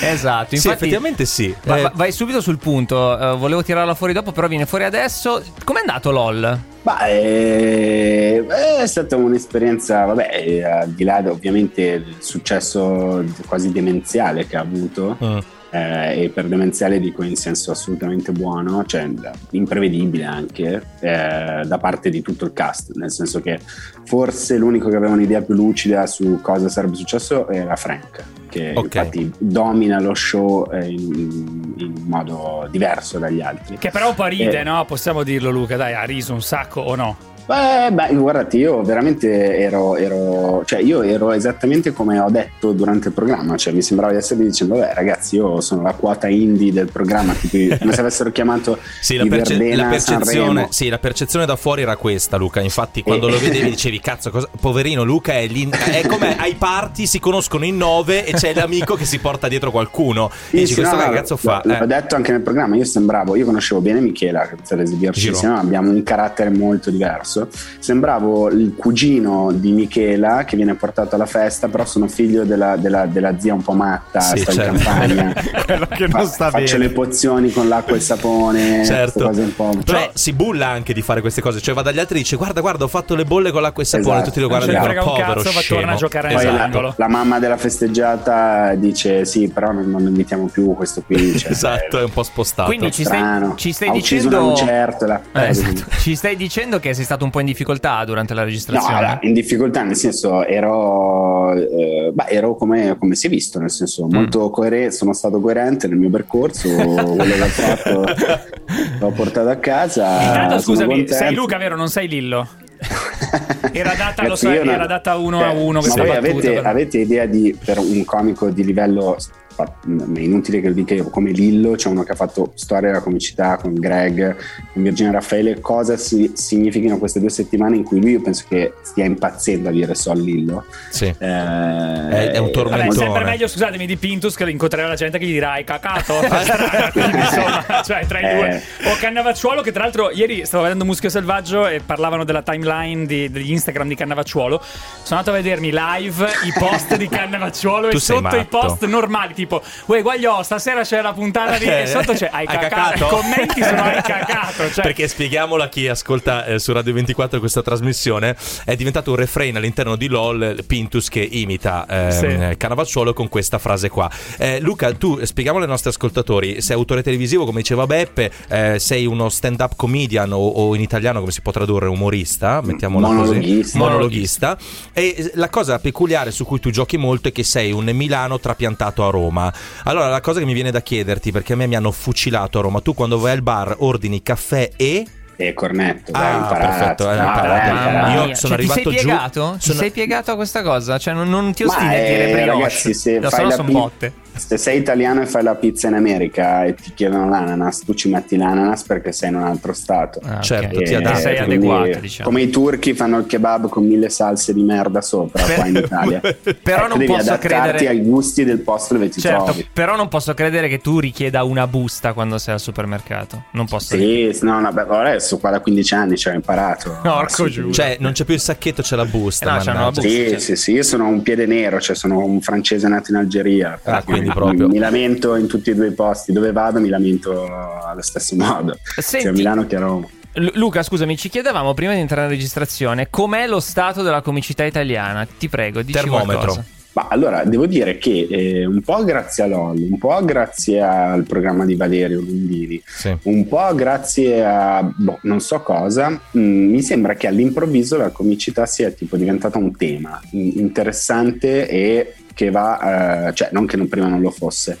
esatto, 0.00 0.48
Sì, 0.48 0.54
infatti 0.56 0.72
effettivamente 0.72 1.24
sì. 1.24 1.54
va- 1.64 1.76
Eh, 1.76 1.82
va- 1.82 1.92
vai 1.94 2.12
subito 2.12 2.40
sul 2.40 2.58
punto. 2.58 3.16
Eh, 3.18 3.36
volevo 3.36 3.62
tirarla 3.62 3.94
fuori 3.94 4.12
dopo, 4.12 4.32
però 4.32 4.48
viene 4.48 4.66
fuori 4.66 4.84
adesso. 4.84 5.42
Com'è 5.64 5.80
andato 5.80 6.10
LOL? 6.10 6.58
Ma 6.82 7.06
eh, 7.06 8.44
è 8.80 8.86
stata 8.86 9.16
un'esperienza, 9.16 10.04
vabbè, 10.06 10.62
al 10.62 10.88
di 10.90 11.04
là 11.04 11.22
ovviamente 11.26 12.02
del 12.02 12.16
successo 12.18 13.22
quasi 13.46 13.70
demenziale 13.72 14.46
che 14.46 14.56
ha 14.56 14.60
avuto, 14.60 15.16
mm. 15.22 15.38
Eh, 15.70 16.22
e 16.24 16.28
per 16.30 16.46
demenziale 16.46 16.98
dico 16.98 17.22
in 17.22 17.36
senso 17.36 17.70
assolutamente 17.70 18.32
buono, 18.32 18.84
cioè 18.86 19.08
imprevedibile 19.50 20.24
anche 20.24 20.82
eh, 21.00 21.62
da 21.64 21.78
parte 21.78 22.10
di 22.10 22.22
tutto 22.22 22.44
il 22.46 22.52
cast, 22.52 22.92
nel 22.94 23.10
senso 23.10 23.40
che 23.40 23.58
forse 24.04 24.56
l'unico 24.56 24.88
che 24.88 24.96
aveva 24.96 25.12
un'idea 25.12 25.42
più 25.42 25.54
lucida 25.54 26.06
su 26.06 26.38
cosa 26.40 26.68
sarebbe 26.68 26.96
successo 26.96 27.48
era 27.48 27.76
Frank, 27.76 28.24
che 28.48 28.72
Ok. 28.74 28.94
infatti 28.94 29.32
domina 29.38 30.00
lo 30.00 30.14
show 30.14 30.70
eh, 30.72 30.86
in, 30.88 31.74
in 31.76 31.94
modo 32.06 32.66
diverso 32.70 33.18
dagli 33.18 33.40
altri. 33.40 33.76
Che 33.78 33.90
però 33.90 34.08
un 34.08 34.14
po' 34.14 34.26
ride, 34.26 34.60
Eh. 34.60 34.64
no? 34.64 34.84
Possiamo 34.86 35.22
dirlo, 35.22 35.50
Luca. 35.50 35.76
Dai, 35.76 35.92
ha 35.94 36.04
riso 36.04 36.32
un 36.32 36.42
sacco 36.42 36.80
o 36.80 36.94
no? 36.94 37.16
Beh, 37.48 37.90
beh, 37.92 38.14
guardati, 38.14 38.58
io 38.58 38.82
veramente 38.82 39.56
ero, 39.56 39.96
ero, 39.96 40.62
cioè 40.66 40.80
io 40.80 41.00
ero 41.00 41.32
esattamente 41.32 41.94
come 41.94 42.18
ho 42.18 42.28
detto 42.28 42.72
durante 42.72 43.08
il 43.08 43.14
programma, 43.14 43.56
cioè 43.56 43.72
mi 43.72 43.80
sembrava 43.80 44.12
di 44.12 44.18
essere 44.18 44.44
dicendo, 44.44 44.74
beh 44.74 44.92
ragazzi, 44.92 45.36
io 45.36 45.58
sono 45.62 45.80
la 45.80 45.94
quota 45.94 46.28
indie 46.28 46.74
del 46.74 46.90
programma, 46.92 47.32
tipo, 47.32 47.74
come 47.78 47.94
se 47.94 48.00
avessero 48.00 48.30
chiamato 48.32 48.76
Sì 49.00 49.16
la, 49.16 49.24
perce- 49.24 49.56
Verdena 49.56 49.84
la 49.84 49.88
percezione, 49.88 50.66
sì, 50.68 50.90
la 50.90 50.98
percezione 50.98 51.46
da 51.46 51.56
fuori 51.56 51.80
era 51.80 51.96
questa, 51.96 52.36
Luca. 52.36 52.60
Infatti, 52.60 53.02
quando 53.02 53.28
Eh. 53.28 53.30
lo 53.30 53.38
vedevi, 53.38 53.70
dicevi: 53.70 53.98
Cazzo, 53.98 54.28
cosa- 54.28 54.48
poverino, 54.60 55.02
Luca 55.02 55.32
è 55.32 55.46
lì. 55.46 55.66
È 55.70 56.06
come 56.06 56.36
ai 56.38 56.54
party 56.54 57.06
si 57.06 57.18
conoscono 57.18 57.64
in 57.64 57.78
nove 57.78 58.26
e 58.26 58.32
c'è 58.34 58.52
l'amico 58.52 58.94
che 58.94 59.06
si 59.06 59.20
porta 59.20 59.48
dietro 59.48 59.70
qualcuno. 59.70 60.30
Sì, 60.50 60.56
e 60.56 60.60
dici: 60.60 60.74
sì, 60.74 60.80
Questo 60.80 60.96
no, 60.96 61.10
che 61.12 61.24
no, 61.26 61.36
fa? 61.38 61.62
L'ho 61.64 61.80
Eh. 61.80 61.86
detto 61.86 62.14
anche 62.14 62.30
nel 62.30 62.42
programma, 62.42 62.76
io 62.76 62.84
sembravo, 62.84 63.36
io 63.36 63.46
conoscevo 63.46 63.80
bene 63.80 64.00
Michela 64.00 64.46
per 64.68 64.80
esibirci 64.80 65.18
Giro. 65.20 65.32
insieme, 65.32 65.58
abbiamo 65.58 65.90
un 65.90 66.02
carattere 66.02 66.50
molto 66.50 66.90
diverso. 66.90 67.36
Sembravo 67.78 68.48
il 68.50 68.74
cugino 68.76 69.50
di 69.52 69.72
Michela 69.72 70.44
che 70.44 70.56
viene 70.56 70.74
portato 70.74 71.14
alla 71.14 71.26
festa, 71.26 71.68
però 71.68 71.84
sono 71.84 72.08
figlio 72.08 72.44
della, 72.44 72.76
della- 72.76 73.06
della 73.06 73.38
zia 73.38 73.54
un 73.54 73.62
po' 73.62 73.72
matta, 73.72 74.20
Sì, 74.20 74.38
sta 74.38 74.52
certo. 74.52 74.74
in 74.74 74.82
campagna. 74.82 75.32
Quello 75.64 75.86
che 75.86 76.06
non 76.08 76.26
sta 76.26 76.50
Faccio 76.50 76.76
bene. 76.76 76.88
le 76.88 76.90
pozioni 76.90 77.50
con 77.52 77.68
l'acqua 77.68 77.92
e 77.94 77.96
il 77.96 78.02
sapone, 78.02 78.84
Certo, 78.84 79.24
cose 79.26 79.40
un 79.42 79.54
po'. 79.54 79.76
però 79.84 80.10
si 80.14 80.32
bulla 80.32 80.68
anche 80.68 80.92
di 80.92 81.02
fare 81.02 81.20
queste 81.20 81.40
cose. 81.40 81.60
Cioè, 81.60 81.74
va 81.74 81.82
dagli 81.82 81.98
altri 81.98 82.16
e 82.16 82.22
dice: 82.22 82.36
Guarda, 82.36 82.60
guarda, 82.60 82.84
ho 82.84 82.88
fatto 82.88 83.14
le 83.14 83.24
bolle 83.24 83.50
con 83.50 83.62
l'acqua 83.62 83.82
e 83.82 83.84
il 83.84 83.88
sapone. 83.90 84.14
Esatto. 84.16 84.28
Tutti 84.30 84.40
lo 84.40 84.48
guardano 84.48 84.72
e 84.72 84.80
dicono: 84.80 85.04
Povero 85.04 85.34
cazzo, 85.34 85.52
va 85.52 85.60
scemo. 85.60 85.80
torna 85.80 85.94
a 85.94 85.96
giocare 85.96 86.34
Poi 86.34 86.44
nell'angolo. 86.44 86.86
la, 86.88 86.94
la 86.96 87.08
mamma 87.08 87.38
della 87.38 87.56
festeggiata 87.56 88.74
dice 88.74 89.24
sì, 89.24 89.48
però 89.48 89.72
non, 89.72 89.90
non 89.90 90.02
invitiamo 90.02 90.46
più 90.46 90.74
questo 90.74 91.02
qui. 91.04 91.16
Cioè, 91.38 91.50
Esatto, 91.50 91.98
è 91.98 92.02
un 92.04 92.10
po' 92.12 92.22
spostato. 92.22 92.68
Quindi 92.68 92.90
ci 92.92 93.04
stai, 93.04 93.52
ci 93.56 93.72
stai 93.72 93.88
ha 93.88 93.92
ucciso 93.92 94.28
dicendo. 94.28 94.48
lucertola. 94.50 95.20
Eh, 95.32 95.48
esatto. 95.48 95.84
Ci 95.98 96.14
stai 96.14 96.36
dicendo 96.36 96.78
che 96.80 96.94
sei 96.94 97.04
stato 97.04 97.24
un 97.24 97.27
po' 97.30 97.40
in 97.40 97.46
difficoltà 97.46 98.04
durante 98.04 98.34
la 98.34 98.40
No, 98.40 98.46
registrazione? 98.46 98.94
allora, 98.96 99.18
in 99.22 99.32
difficoltà, 99.32 99.82
nel 99.82 99.96
senso 99.96 100.44
ero, 100.46 101.52
eh, 101.54 102.10
beh, 102.12 102.26
ero 102.28 102.54
come, 102.56 102.96
come 102.98 103.14
si 103.14 103.26
è 103.26 103.30
visto, 103.30 103.58
nel 103.58 103.70
senso 103.70 104.06
Mm. 104.06 104.12
molto 104.14 104.50
coerente, 104.50 104.92
sono 104.92 105.12
stato 105.12 105.40
coerente 105.40 105.86
nel 105.88 105.96
mio 105.98 106.10
percorso, 106.10 106.68
quello 106.68 107.24
che 107.34 107.42
ho 107.42 107.46
fatto 107.46 108.04
l'ho 109.00 109.10
portato 109.10 109.48
a 109.48 109.56
casa. 109.56 110.06
Intanto, 110.22 110.48
sono 110.48 110.60
scusami, 110.60 110.88
contento. 110.94 111.14
sei 111.14 111.34
Luca, 111.34 111.56
vero? 111.58 111.76
Non 111.76 111.88
sei 111.88 112.08
Lillo? 112.08 112.48
Era 113.72 113.94
data, 113.94 114.22
lo 114.22 114.28
Ragazzi, 114.28 114.46
so, 114.46 114.48
non- 114.64 114.68
era 114.68 114.86
data 114.86 115.16
uno 115.16 115.42
a 115.44 115.50
uno 115.50 115.80
Ma 115.80 115.88
voi 115.88 116.06
battuta, 116.06 116.18
avete, 116.18 116.58
avete 116.62 116.98
idea 116.98 117.26
di 117.26 117.56
per 117.62 117.78
un 117.78 118.04
comico 118.04 118.48
di 118.50 118.64
livello 118.64 119.16
è 119.64 120.18
inutile 120.20 120.60
che 120.60 120.68
lo 120.68 120.74
dica 120.74 120.94
io 120.94 121.08
come 121.10 121.30
Lillo 121.30 121.72
c'è 121.72 121.88
uno 121.88 122.02
che 122.04 122.12
ha 122.12 122.14
fatto 122.14 122.52
storia 122.54 122.88
della 122.90 123.00
comicità 123.02 123.56
con 123.56 123.74
Greg 123.74 124.36
con 124.72 124.82
Virginia 124.82 125.12
Raffaele 125.12 125.60
cosa 125.60 125.96
si- 125.96 126.32
significano 126.34 126.98
queste 126.98 127.18
due 127.20 127.30
settimane 127.30 127.76
in 127.76 127.82
cui 127.84 128.00
lui 128.00 128.12
io 128.12 128.20
penso 128.20 128.44
che 128.48 128.74
stia 128.82 129.04
impazzendo 129.04 129.68
a 129.68 129.72
dire 129.72 129.94
Sol 129.94 130.20
Lillo 130.20 130.64
Sì. 130.90 131.06
Eh, 131.06 131.14
è 131.16 132.36
un 132.38 132.44
Vabbè, 132.46 132.50
tormentone. 132.52 132.88
è 132.88 132.92
sempre 132.92 133.24
meglio, 133.24 133.48
scusatemi, 133.48 133.86
di 133.86 133.96
Pintus 133.96 134.34
che 134.36 134.48
incontrerà 134.48 134.88
la 134.88 134.94
gente 134.94 135.18
che 135.18 135.26
gli 135.26 135.32
dirà 135.32 135.52
hai 135.52 135.64
cacato. 135.64 136.14
Insomma, 136.22 137.82
cioè, 137.84 138.06
tra 138.06 138.20
i 138.20 138.24
Eh. 138.24 138.34
due. 138.34 138.62
O 138.90 138.96
Cannavacciuolo, 138.98 139.60
che 139.62 139.72
tra 139.72 139.82
l'altro 139.82 140.10
ieri 140.10 140.44
stavo 140.46 140.62
vedendo 140.64 140.84
Muschio 140.84 141.08
Selvaggio 141.08 141.66
e 141.66 141.80
parlavano 141.84 142.24
della 142.24 142.42
timeline 142.42 143.06
di- 143.06 143.30
degli 143.30 143.50
Instagram 143.50 143.88
di 143.88 143.94
Cannavacciuolo. 143.94 144.60
Sono 145.02 145.18
andato 145.20 145.30
a 145.30 145.40
vedermi 145.40 145.70
live 145.72 146.26
i 146.44 146.52
post 146.58 146.96
di 146.96 147.08
Cannavacciuolo 147.08 147.88
e 147.90 147.98
sotto 147.98 148.18
i 148.18 148.22
matto. 148.22 148.58
post 148.58 148.84
normali, 148.86 149.34
tipo, 149.34 149.47
uè, 149.86 150.02
guagliò, 150.02 150.42
stasera 150.42 150.82
c'è 150.82 151.00
la 151.02 151.12
puntata 151.12 151.58
di. 151.58 151.66
e 151.66 151.86
sotto 151.86 152.12
c'è 152.12 152.28
hai, 152.30 152.46
Hai 152.46 152.58
cacato. 152.58 153.04
I 153.04 153.08
commenti 153.08 153.62
sono 153.62 153.82
hai 153.82 154.02
cacato. 154.02 154.70
Cioè, 154.70 154.82
Perché 154.82 155.08
spieghiamolo 155.08 155.62
a 155.62 155.68
chi 155.68 155.88
ascolta 155.88 156.44
eh, 156.44 156.58
su 156.58 156.72
Radio 156.72 156.92
24 156.92 157.38
questa 157.38 157.62
trasmissione, 157.62 158.36
è 158.64 158.76
diventato 158.76 159.10
un 159.10 159.16
refrain 159.16 159.56
all'interno 159.56 159.96
di 159.96 160.08
LOL 160.08 160.42
eh, 160.58 160.62
Pintus 160.62 161.08
che 161.08 161.20
imita 161.20 161.86
ehm, 161.88 162.50
Sì. 162.50 162.56
Cannavacciuolo 162.56 163.12
con 163.12 163.28
questa 163.28 163.58
frase 163.58 163.88
qua. 163.88 164.10
Eh, 164.38 164.60
Luca, 164.60 164.92
tu 164.92 165.24
spieghiamolo 165.24 165.64
ai 165.64 165.70
nostri 165.70 165.90
ascoltatori, 165.90 166.60
sei 166.60 166.76
autore 166.76 167.02
televisivo 167.02 167.44
come 167.44 167.60
diceva 167.60 167.86
Beppe, 167.86 168.30
eh, 168.48 168.78
sei 168.78 169.06
uno 169.06 169.28
stand-up 169.28 169.74
comedian 169.76 170.32
o, 170.32 170.38
o 170.38 170.74
in 170.74 170.80
italiano 170.80 171.20
come 171.20 171.32
si 171.32 171.40
può 171.40 171.52
tradurre 171.52 171.86
umorista, 171.88 172.60
mettiamola 172.62 173.06
Monologhista. 173.08 173.62
così. 173.62 173.78
Monologhista. 173.78 174.58
E 174.92 175.14
eh, 175.16 175.30
la 175.34 175.48
cosa 175.48 175.78
peculiare 175.78 176.30
su 176.30 176.44
cui 176.44 176.60
tu 176.60 176.70
giochi 176.70 176.96
molto 176.96 177.28
è 177.28 177.32
che 177.32 177.44
sei 177.44 177.72
un 177.72 177.86
Milano 177.98 178.38
trapiantato 178.38 179.06
a 179.06 179.10
Roma. 179.10 179.37
Allora 179.84 180.08
la 180.08 180.20
cosa 180.20 180.38
che 180.40 180.44
mi 180.46 180.52
viene 180.54 180.70
da 180.70 180.80
chiederti, 180.80 181.32
perché 181.32 181.52
a 181.52 181.56
me 181.56 181.66
mi 181.66 181.76
hanno 181.76 181.92
fucilato 181.92 182.58
a 182.58 182.62
Roma, 182.62 182.80
tu 182.80 182.94
quando 182.94 183.18
vai 183.18 183.32
al 183.32 183.42
bar 183.42 183.74
ordini 183.78 184.22
caffè 184.22 184.70
e... 184.76 185.06
e 185.36 185.54
Cornetto 185.54 186.10
dai, 186.12 186.32
Ah, 186.34 186.36
imparato, 186.38 186.66
perfetto, 186.78 187.08
hai 187.08 187.16
No, 187.18 187.24
imparato. 187.24 187.48
dai, 187.48 187.72
Mamma 187.74 187.88
imparato. 187.88 188.28
Io 188.28 188.34
sono 188.34 188.34
Cioè, 188.34 188.36
ti 188.36 188.46
sei 188.48 188.56
arrivato 188.56 188.90
giù- 188.90 188.96
piegato? 189.06 189.54
Ti 189.58 189.64
sono- 189.66 189.78
sei 189.78 189.90
piegato 189.90 190.30
a 190.32 190.34
questa 190.34 190.62
cosa? 190.62 190.98
Cioè, 190.98 191.14
non, 191.14 191.28
non 191.28 191.52
ti 191.54 191.62
ostini 191.64 191.86
a 191.86 191.90
dire 191.98 192.28
eh, 192.28 192.32
brioche. 192.32 192.50
ragazzi, 192.62 192.94
se 192.94 193.18
Lo 193.20 193.30
fai 193.30 193.44
la 193.44 193.50
sono 193.52 193.66
pi- 193.68 193.72
botte. 193.74 194.12
Se 194.38 194.56
sei 194.56 194.78
italiano 194.78 195.20
e 195.22 195.26
fai 195.26 195.42
la 195.42 195.54
pizza 195.54 195.88
in 195.88 195.94
America 195.94 196.64
e 196.64 196.74
ti 196.74 196.92
chiedono 196.94 197.28
l'ananas, 197.28 197.80
tu 197.84 197.94
ci 197.94 198.08
metti 198.08 198.36
l'ananas 198.36 198.82
perché 198.84 199.12
sei 199.12 199.30
in 199.30 199.36
un 199.36 199.42
altro 199.44 199.72
stato. 199.72 200.20
Ah. 200.24 200.40
Certo, 200.40 200.80
ti 200.80 200.94
adatti. 200.94 201.20
sei 201.20 201.36
quindi, 201.44 201.54
adeguato, 201.66 201.98
diciamo. 202.00 202.28
Come 202.28 202.42
i 202.42 202.50
turchi 202.50 202.94
fanno 202.94 203.18
il 203.18 203.26
kebab 203.26 203.68
con 203.68 203.84
mille 203.86 204.08
salse 204.08 204.52
di 204.54 204.62
merda 204.62 205.00
sopra 205.00 205.42
qua 205.44 205.66
in 205.66 205.76
Italia. 205.84 206.20
Però 206.20 206.36
Ecco, 206.84 206.88
non 206.88 206.98
devi 206.98 207.06
posso 207.12 207.32
adattarti 207.32 207.46
credere- 207.48 207.88
ai 207.88 208.00
gusti 208.00 208.44
del 208.44 208.60
posto 208.60 208.94
dove 208.94 209.08
ti 209.08 209.20
Certo, 209.20 209.44
trovi. 209.44 209.68
però 209.72 209.96
non 209.96 210.08
posso 210.08 210.32
credere 210.34 210.68
che 210.68 210.78
tu 210.78 210.98
richieda 211.00 211.42
una 211.44 211.66
busta 211.66 212.12
quando 212.12 212.38
sei 212.38 212.54
al 212.54 212.60
supermercato. 212.60 213.44
Non 213.52 213.66
posso 213.66 213.96
Sì, 213.96 214.36
no, 214.42 214.60
no, 214.60 214.72
beh, 214.72 214.82
ora 214.82 215.08
adesso 215.10 215.38
qua 215.38 215.50
da 215.50 215.60
15 215.60 215.94
anni 215.94 216.16
ci 216.16 216.28
ho 216.28 216.32
imparato. 216.32 216.98
Porco 217.02 217.44
Sì, 217.46 217.50
giuro. 217.50 217.72
Cioè, 217.72 217.96
non 218.00 218.12
c'è 218.12 218.24
più 218.24 218.34
il 218.34 218.40
sacchetto, 218.40 218.82
c'è 218.82 218.96
la 218.96 219.04
busta. 219.04 219.44
Eh 219.44 219.48
no, 219.48 219.54
mannaggia. 219.74 219.80
la 219.80 219.90
busta. 219.90 220.08
Sì, 220.08 220.40
sì, 220.40 220.56
sì, 220.56 220.72
io 220.72 220.82
sono 220.82 221.06
un 221.08 221.22
piede 221.22 221.46
nero, 221.46 221.80
cioè 221.80 221.96
sono 221.96 222.18
un 222.24 222.40
francese 222.40 222.88
nato 222.88 223.10
in 223.10 223.16
Algeria. 223.16 223.78
Ah, 223.84 224.02
quindi 224.02 224.27
Mi- 224.28 224.34
proprio. 224.34 224.68
Mi 224.68 224.78
lamento 224.78 225.34
in 225.36 225.46
tutti 225.46 225.70
e 225.70 225.74
due 225.74 225.88
i 225.88 225.92
posti, 225.92 226.32
dove 226.32 226.52
vado 226.52 226.80
mi 226.80 226.88
lamento 226.88 227.46
allo 227.84 228.02
stesso 228.02 228.34
modo. 228.36 228.76
Senti- 228.96 229.20
Sia 229.20 229.30
a 229.30 229.32
Milano 229.32 229.66
che 229.66 229.76
a 229.76 229.80
Roma. 229.80 230.06
Lu- 230.34 230.50
Luca, 230.54 230.82
scusami, 230.82 231.16
ci 231.16 231.28
chiedevamo 231.28 231.74
prima 231.74 231.94
di 231.94 232.00
entrare 232.00 232.24
in 232.26 232.30
registrazione 232.30 233.08
com'è 233.10 233.46
lo 233.48 233.60
stato 233.60 234.02
della 234.02 234.20
comicità 234.22 234.64
italiana. 234.64 235.26
Ti 235.26 235.48
prego, 235.48 235.82
dici 235.82 235.98
Termometro. 235.98 236.36
qualcosa. 236.36 236.64
Ma 236.90 237.06
allora, 237.10 237.44
devo 237.44 237.66
dire 237.66 237.96
che 237.98 238.26
eh, 238.28 238.64
un 238.66 238.80
po' 238.80 239.04
grazie 239.04 239.44
a 239.44 239.46
LOL, 239.46 239.78
un 239.88 239.98
po' 239.98 240.18
grazie 240.24 240.80
al 240.80 241.22
programma 241.24 241.64
di 241.64 241.76
Valerio 241.76 242.18
Lundini, 242.20 242.82
Sì. 242.84 243.16
un 243.22 243.46
po' 243.46 243.72
grazie 243.74 244.44
a 244.44 244.82
boh, 244.96 245.18
non 245.22 245.38
so 245.40 245.60
cosa, 245.60 246.08
mh, 246.08 246.40
mi 246.40 246.82
sembra 246.82 247.14
che 247.14 247.28
all'improvviso 247.28 247.96
la 247.98 248.08
comicità 248.08 248.66
sia 248.66 248.90
tipo 248.90 249.16
diventata 249.16 249.58
un 249.58 249.76
tema 249.76 250.20
in- 250.32 250.54
interessante 250.56 251.68
e 251.68 252.14
che 252.38 252.50
va, 252.52 253.26
eh, 253.26 253.34
cioè 253.34 253.48
non 253.50 253.66
che 253.66 253.76
non- 253.76 253.88
prima 253.88 254.06
non 254.06 254.20
lo 254.20 254.30
fosse, 254.30 254.78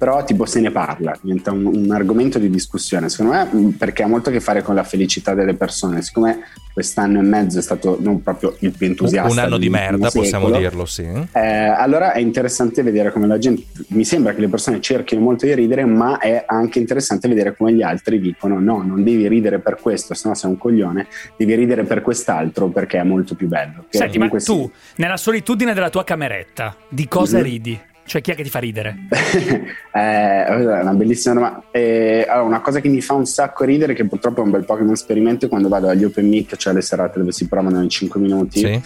però 0.00 0.24
tipo 0.24 0.46
se 0.46 0.60
ne 0.60 0.70
parla, 0.70 1.14
diventa 1.20 1.52
un, 1.52 1.66
un 1.66 1.90
argomento 1.92 2.38
di 2.38 2.48
discussione, 2.48 3.10
secondo 3.10 3.32
me 3.32 3.44
mh, 3.44 3.68
perché 3.72 4.02
ha 4.02 4.06
molto 4.06 4.30
a 4.30 4.32
che 4.32 4.40
fare 4.40 4.62
con 4.62 4.74
la 4.74 4.82
felicità 4.82 5.34
delle 5.34 5.52
persone, 5.52 6.00
siccome 6.00 6.38
quest'anno 6.72 7.18
e 7.18 7.22
mezzo 7.22 7.58
è 7.58 7.62
stato 7.62 7.98
non 8.00 8.22
proprio 8.22 8.56
il 8.60 8.72
più 8.74 8.86
entusiasta 8.86 9.30
Un 9.30 9.38
anno 9.38 9.58
di 9.58 9.68
merda, 9.68 10.08
possiamo 10.10 10.46
secolo, 10.46 10.56
dirlo, 10.58 10.86
sì. 10.86 11.02
eh, 11.32 11.38
allora 11.40 12.12
è 12.12 12.20
interessante 12.20 12.82
vedere 12.82 13.12
come 13.12 13.26
la 13.26 13.36
gente, 13.36 13.64
mi 13.88 14.06
sembra 14.06 14.32
che 14.32 14.40
le 14.40 14.48
persone 14.48 14.80
cerchino 14.80 15.20
molto 15.20 15.44
di 15.44 15.54
ridere, 15.54 15.84
ma 15.84 16.16
è 16.16 16.44
anche 16.46 16.78
interessante 16.78 17.28
vedere 17.28 17.54
come 17.54 17.74
gli 17.74 17.82
altri 17.82 18.20
dicono 18.20 18.58
no, 18.58 18.82
non 18.82 19.04
devi 19.04 19.28
ridere 19.28 19.58
per 19.58 19.76
questo, 19.82 20.14
se 20.14 20.28
no 20.28 20.34
sei 20.34 20.48
un 20.48 20.56
coglione, 20.56 21.08
devi 21.36 21.54
ridere 21.54 21.84
per 21.84 22.00
quest'altro 22.00 22.68
perché 22.68 22.98
è 23.00 23.02
molto 23.02 23.34
più 23.34 23.48
bello. 23.48 23.84
Senti, 23.90 24.16
ma 24.16 24.28
tu, 24.28 24.38
sì. 24.38 24.70
nella 24.96 25.18
solitudine 25.18 25.74
della 25.74 25.90
tua 25.90 26.04
cameretta, 26.04 26.74
di 26.88 27.06
cosa 27.06 27.36
Mhm. 27.36 27.42
ridi? 27.42 27.80
Cioè, 28.10 28.22
chi 28.22 28.32
è 28.32 28.34
che 28.34 28.42
ti 28.42 28.50
fa 28.50 28.58
ridere? 28.58 28.96
Eh, 29.92 30.44
è 30.44 30.80
una 30.82 30.92
bellissima 30.94 31.34
domanda. 31.34 31.62
Eh, 31.70 32.24
allora, 32.28 32.46
una 32.46 32.60
cosa 32.60 32.80
che 32.80 32.88
mi 32.88 33.00
fa 33.00 33.14
un 33.14 33.26
sacco 33.26 33.64
ridere, 33.64 33.92
che 33.94 34.04
purtroppo 34.04 34.40
è 34.40 34.44
un 34.44 34.50
bel 34.50 34.64
po' 34.64 34.76
che 34.76 34.82
non 34.84 34.94
sperimento, 34.96 35.46
è 35.46 35.48
quando 35.48 35.68
vado 35.68 35.88
agli 35.88 36.04
open 36.04 36.28
mic, 36.28 36.56
cioè 36.56 36.72
le 36.72 36.80
serate 36.80 37.18
dove 37.18 37.32
si 37.32 37.46
provano 37.48 37.82
in 37.82 37.88
5 37.88 38.20
minuti, 38.20 38.58
Sì. 38.60 38.82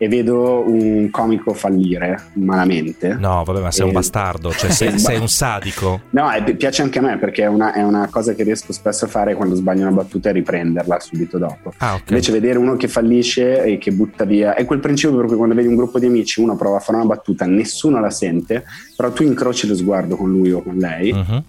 E 0.00 0.06
vedo 0.06 0.62
un 0.64 1.10
comico 1.10 1.52
fallire 1.54 2.26
malamente. 2.34 3.14
No, 3.14 3.42
vabbè, 3.44 3.60
ma 3.60 3.70
sei 3.72 3.82
un 3.82 3.90
Eh, 3.90 3.94
bastardo, 3.94 4.52
cioè 4.52 4.70
sei, 4.70 4.96
sei 4.96 5.18
un 5.18 5.26
sadico. 5.28 6.02
No, 6.10 6.32
e 6.32 6.54
piace 6.54 6.82
anche 6.82 7.00
a 7.00 7.02
me 7.02 7.18
perché 7.18 7.42
è 7.42 7.46
una, 7.48 7.72
è 7.72 7.82
una 7.82 8.06
cosa 8.08 8.32
che 8.34 8.44
riesco 8.44 8.72
spesso 8.72 9.06
a 9.06 9.08
fare 9.08 9.34
quando 9.34 9.56
sbaglio 9.56 9.82
una 9.82 9.90
battuta 9.90 10.28
e 10.28 10.32
riprenderla 10.32 11.00
subito 11.00 11.36
dopo. 11.38 11.72
Ah, 11.78 11.94
ok. 11.94 12.10
Invece 12.10 12.30
vedere 12.30 12.58
uno 12.58 12.76
che 12.76 12.86
fallisce 12.86 13.64
e 13.64 13.78
che 13.78 13.90
butta 13.90 14.24
via 14.24 14.54
è 14.54 14.64
quel 14.64 14.78
principio 14.78 15.16
per 15.16 15.26
cui 15.26 15.36
quando 15.36 15.56
vedi 15.56 15.66
un 15.66 15.74
gruppo 15.74 15.98
di 15.98 16.06
amici 16.06 16.40
uno 16.40 16.54
prova 16.56 16.76
a 16.76 16.80
fare 16.80 16.98
una 16.98 17.06
battuta, 17.06 17.44
nessuno 17.46 17.98
la 17.98 18.10
sente, 18.10 18.64
però 18.96 19.10
tu 19.12 19.24
incroci 19.24 19.66
lo 19.66 19.74
sguardo 19.74 20.14
con 20.16 20.30
lui 20.30 20.52
o 20.52 20.62
con 20.62 20.76
lei 20.76 21.12
Mhm. 21.12 21.42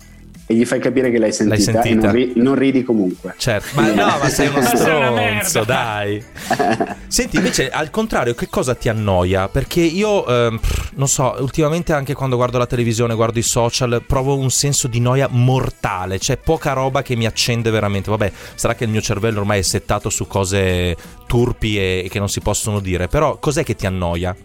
E 0.51 0.55
gli 0.55 0.65
fai 0.65 0.79
capire 0.79 1.11
che 1.11 1.19
l'hai 1.19 1.31
sentita, 1.31 1.61
sentita. 1.61 1.87
e 1.87 1.93
non, 1.93 2.11
ri- 2.11 2.31
non 2.37 2.55
ridi 2.55 2.81
comunque. 2.81 3.35
Certo, 3.37 3.79
ma 3.79 3.91
no, 3.91 4.17
ma 4.19 4.29
sei 4.29 4.47
uno 4.47 4.63
stronzo, 4.65 5.63
dai. 5.63 6.23
Senti, 7.05 7.35
invece, 7.35 7.69
al 7.69 7.91
contrario, 7.91 8.33
che 8.33 8.49
cosa 8.49 8.73
ti 8.73 8.89
annoia? 8.89 9.47
Perché 9.47 9.81
io, 9.81 10.23
pff, 10.23 10.89
non 10.95 11.07
so, 11.07 11.35
ultimamente 11.37 11.93
anche 11.93 12.15
quando 12.15 12.35
guardo 12.35 12.57
la 12.57 12.65
televisione, 12.65 13.13
guardo 13.13 13.37
i 13.37 13.43
social, 13.43 14.01
provo 14.07 14.37
un 14.37 14.49
senso 14.49 14.87
di 14.87 14.99
noia 14.99 15.27
mortale. 15.29 16.17
C'è 16.17 16.37
poca 16.37 16.73
roba 16.73 17.03
che 17.03 17.15
mi 17.15 17.27
accende 17.27 17.69
veramente. 17.69 18.09
Vabbè, 18.09 18.31
sarà 18.55 18.73
che 18.73 18.85
il 18.85 18.89
mio 18.89 19.01
cervello 19.01 19.41
ormai 19.41 19.59
è 19.59 19.61
settato 19.61 20.09
su 20.09 20.25
cose 20.25 20.95
turpi 21.27 21.77
e, 21.77 22.01
e 22.05 22.09
che 22.09 22.17
non 22.17 22.27
si 22.27 22.39
possono 22.39 22.79
dire. 22.79 23.07
Però, 23.07 23.37
cos'è 23.37 23.63
che 23.63 23.75
ti 23.75 23.85
annoia? 23.85 24.35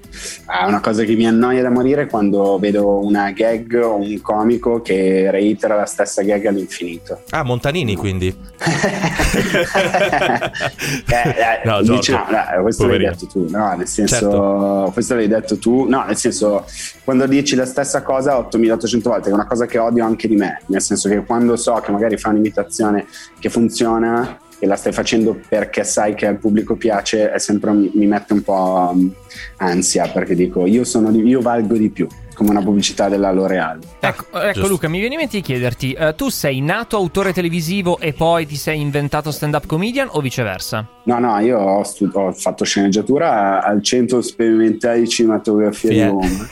Ah, 0.46 0.66
una 0.66 0.80
cosa 0.80 1.04
che 1.04 1.14
mi 1.14 1.26
annoia 1.26 1.62
da 1.62 1.70
morire 1.70 2.06
quando 2.06 2.58
vedo 2.58 3.04
una 3.04 3.30
gag 3.32 3.80
o 3.82 3.96
un 3.96 4.20
comico 4.20 4.80
che 4.82 5.30
reitera 5.30 5.74
la 5.76 5.86
stessa 5.86 6.22
gag 6.22 6.46
all'infinito. 6.46 7.22
Ah, 7.30 7.42
Montanini, 7.42 7.96
quindi. 7.96 8.34
Eh, 11.06 11.28
eh, 11.28 11.60
No, 11.64 11.82
Giorgio, 11.82 12.16
no, 12.16 12.26
no, 12.30 12.62
questo 12.62 12.84
poverino. 12.84 13.10
l'hai 13.10 13.18
detto 13.18 13.26
tu, 13.32 13.48
no, 13.50 13.74
nel 13.76 13.86
senso, 13.88 14.14
Certo. 14.14 14.90
questo 14.92 15.14
l'hai 15.14 15.28
detto 15.28 15.58
tu, 15.58 15.88
no, 15.88 16.04
nel 16.06 16.16
senso, 16.16 16.64
quando 17.04 17.26
dici 17.26 17.54
la 17.54 17.64
stessa 17.66 18.02
cosa 18.02 18.38
8800 18.38 19.08
volte, 19.10 19.30
è 19.30 19.32
una 19.32 19.46
cosa 19.46 19.66
che 19.66 19.78
odio 19.78 20.04
anche 20.04 20.28
di 20.28 20.36
me, 20.36 20.60
nel 20.66 20.80
senso 20.82 21.08
che 21.08 21.24
quando 21.24 21.56
so 21.56 21.74
che 21.84 21.90
magari 21.90 22.16
fa 22.16 22.28
un'imitazione 22.30 23.06
che 23.38 23.48
funziona 23.48 24.38
e 24.64 24.66
la 24.66 24.76
stai 24.76 24.92
facendo 24.92 25.38
perché 25.46 25.84
sai 25.84 26.14
che 26.14 26.26
al 26.26 26.38
pubblico 26.38 26.74
piace, 26.74 27.30
è 27.30 27.38
sempre 27.38 27.72
mi, 27.72 27.90
mi 27.94 28.06
mette 28.06 28.32
un 28.32 28.42
po' 28.42 28.90
um, 28.92 29.12
ansia 29.58 30.08
perché 30.08 30.34
dico 30.34 30.66
io, 30.66 30.84
sono 30.84 31.10
io 31.10 31.42
valgo 31.42 31.76
di 31.76 31.90
più, 31.90 32.06
come 32.34 32.50
una 32.50 32.60
pubblicità 32.62 33.08
della 33.08 33.32
L'Oreal. 33.32 33.78
Ecco, 34.00 34.24
ecco, 34.38 34.52
giusto. 34.52 34.68
Luca, 34.68 34.88
mi 34.88 34.98
viene 34.98 35.14
in 35.14 35.20
mente 35.20 35.36
di 35.38 35.42
chiederti, 35.42 35.92
eh, 35.92 36.14
tu 36.14 36.28
sei 36.28 36.60
nato 36.60 36.96
autore 36.96 37.32
televisivo 37.32 37.98
e 37.98 38.12
poi 38.12 38.46
ti 38.46 38.56
sei 38.56 38.80
inventato 38.80 39.30
stand-up 39.30 39.66
comedian 39.66 40.08
o 40.10 40.20
viceversa? 40.20 40.86
No, 41.04 41.18
no, 41.18 41.38
io 41.38 41.58
ho, 41.58 41.82
stu- 41.84 42.10
ho 42.14 42.32
fatto 42.32 42.64
sceneggiatura 42.64 43.62
al 43.62 43.82
Centro 43.82 44.20
Sperimentale 44.22 45.00
di 45.00 45.08
Cinematografia 45.08 45.90
di 45.90 45.96
Fie- 45.96 46.06
Roma. 46.06 46.48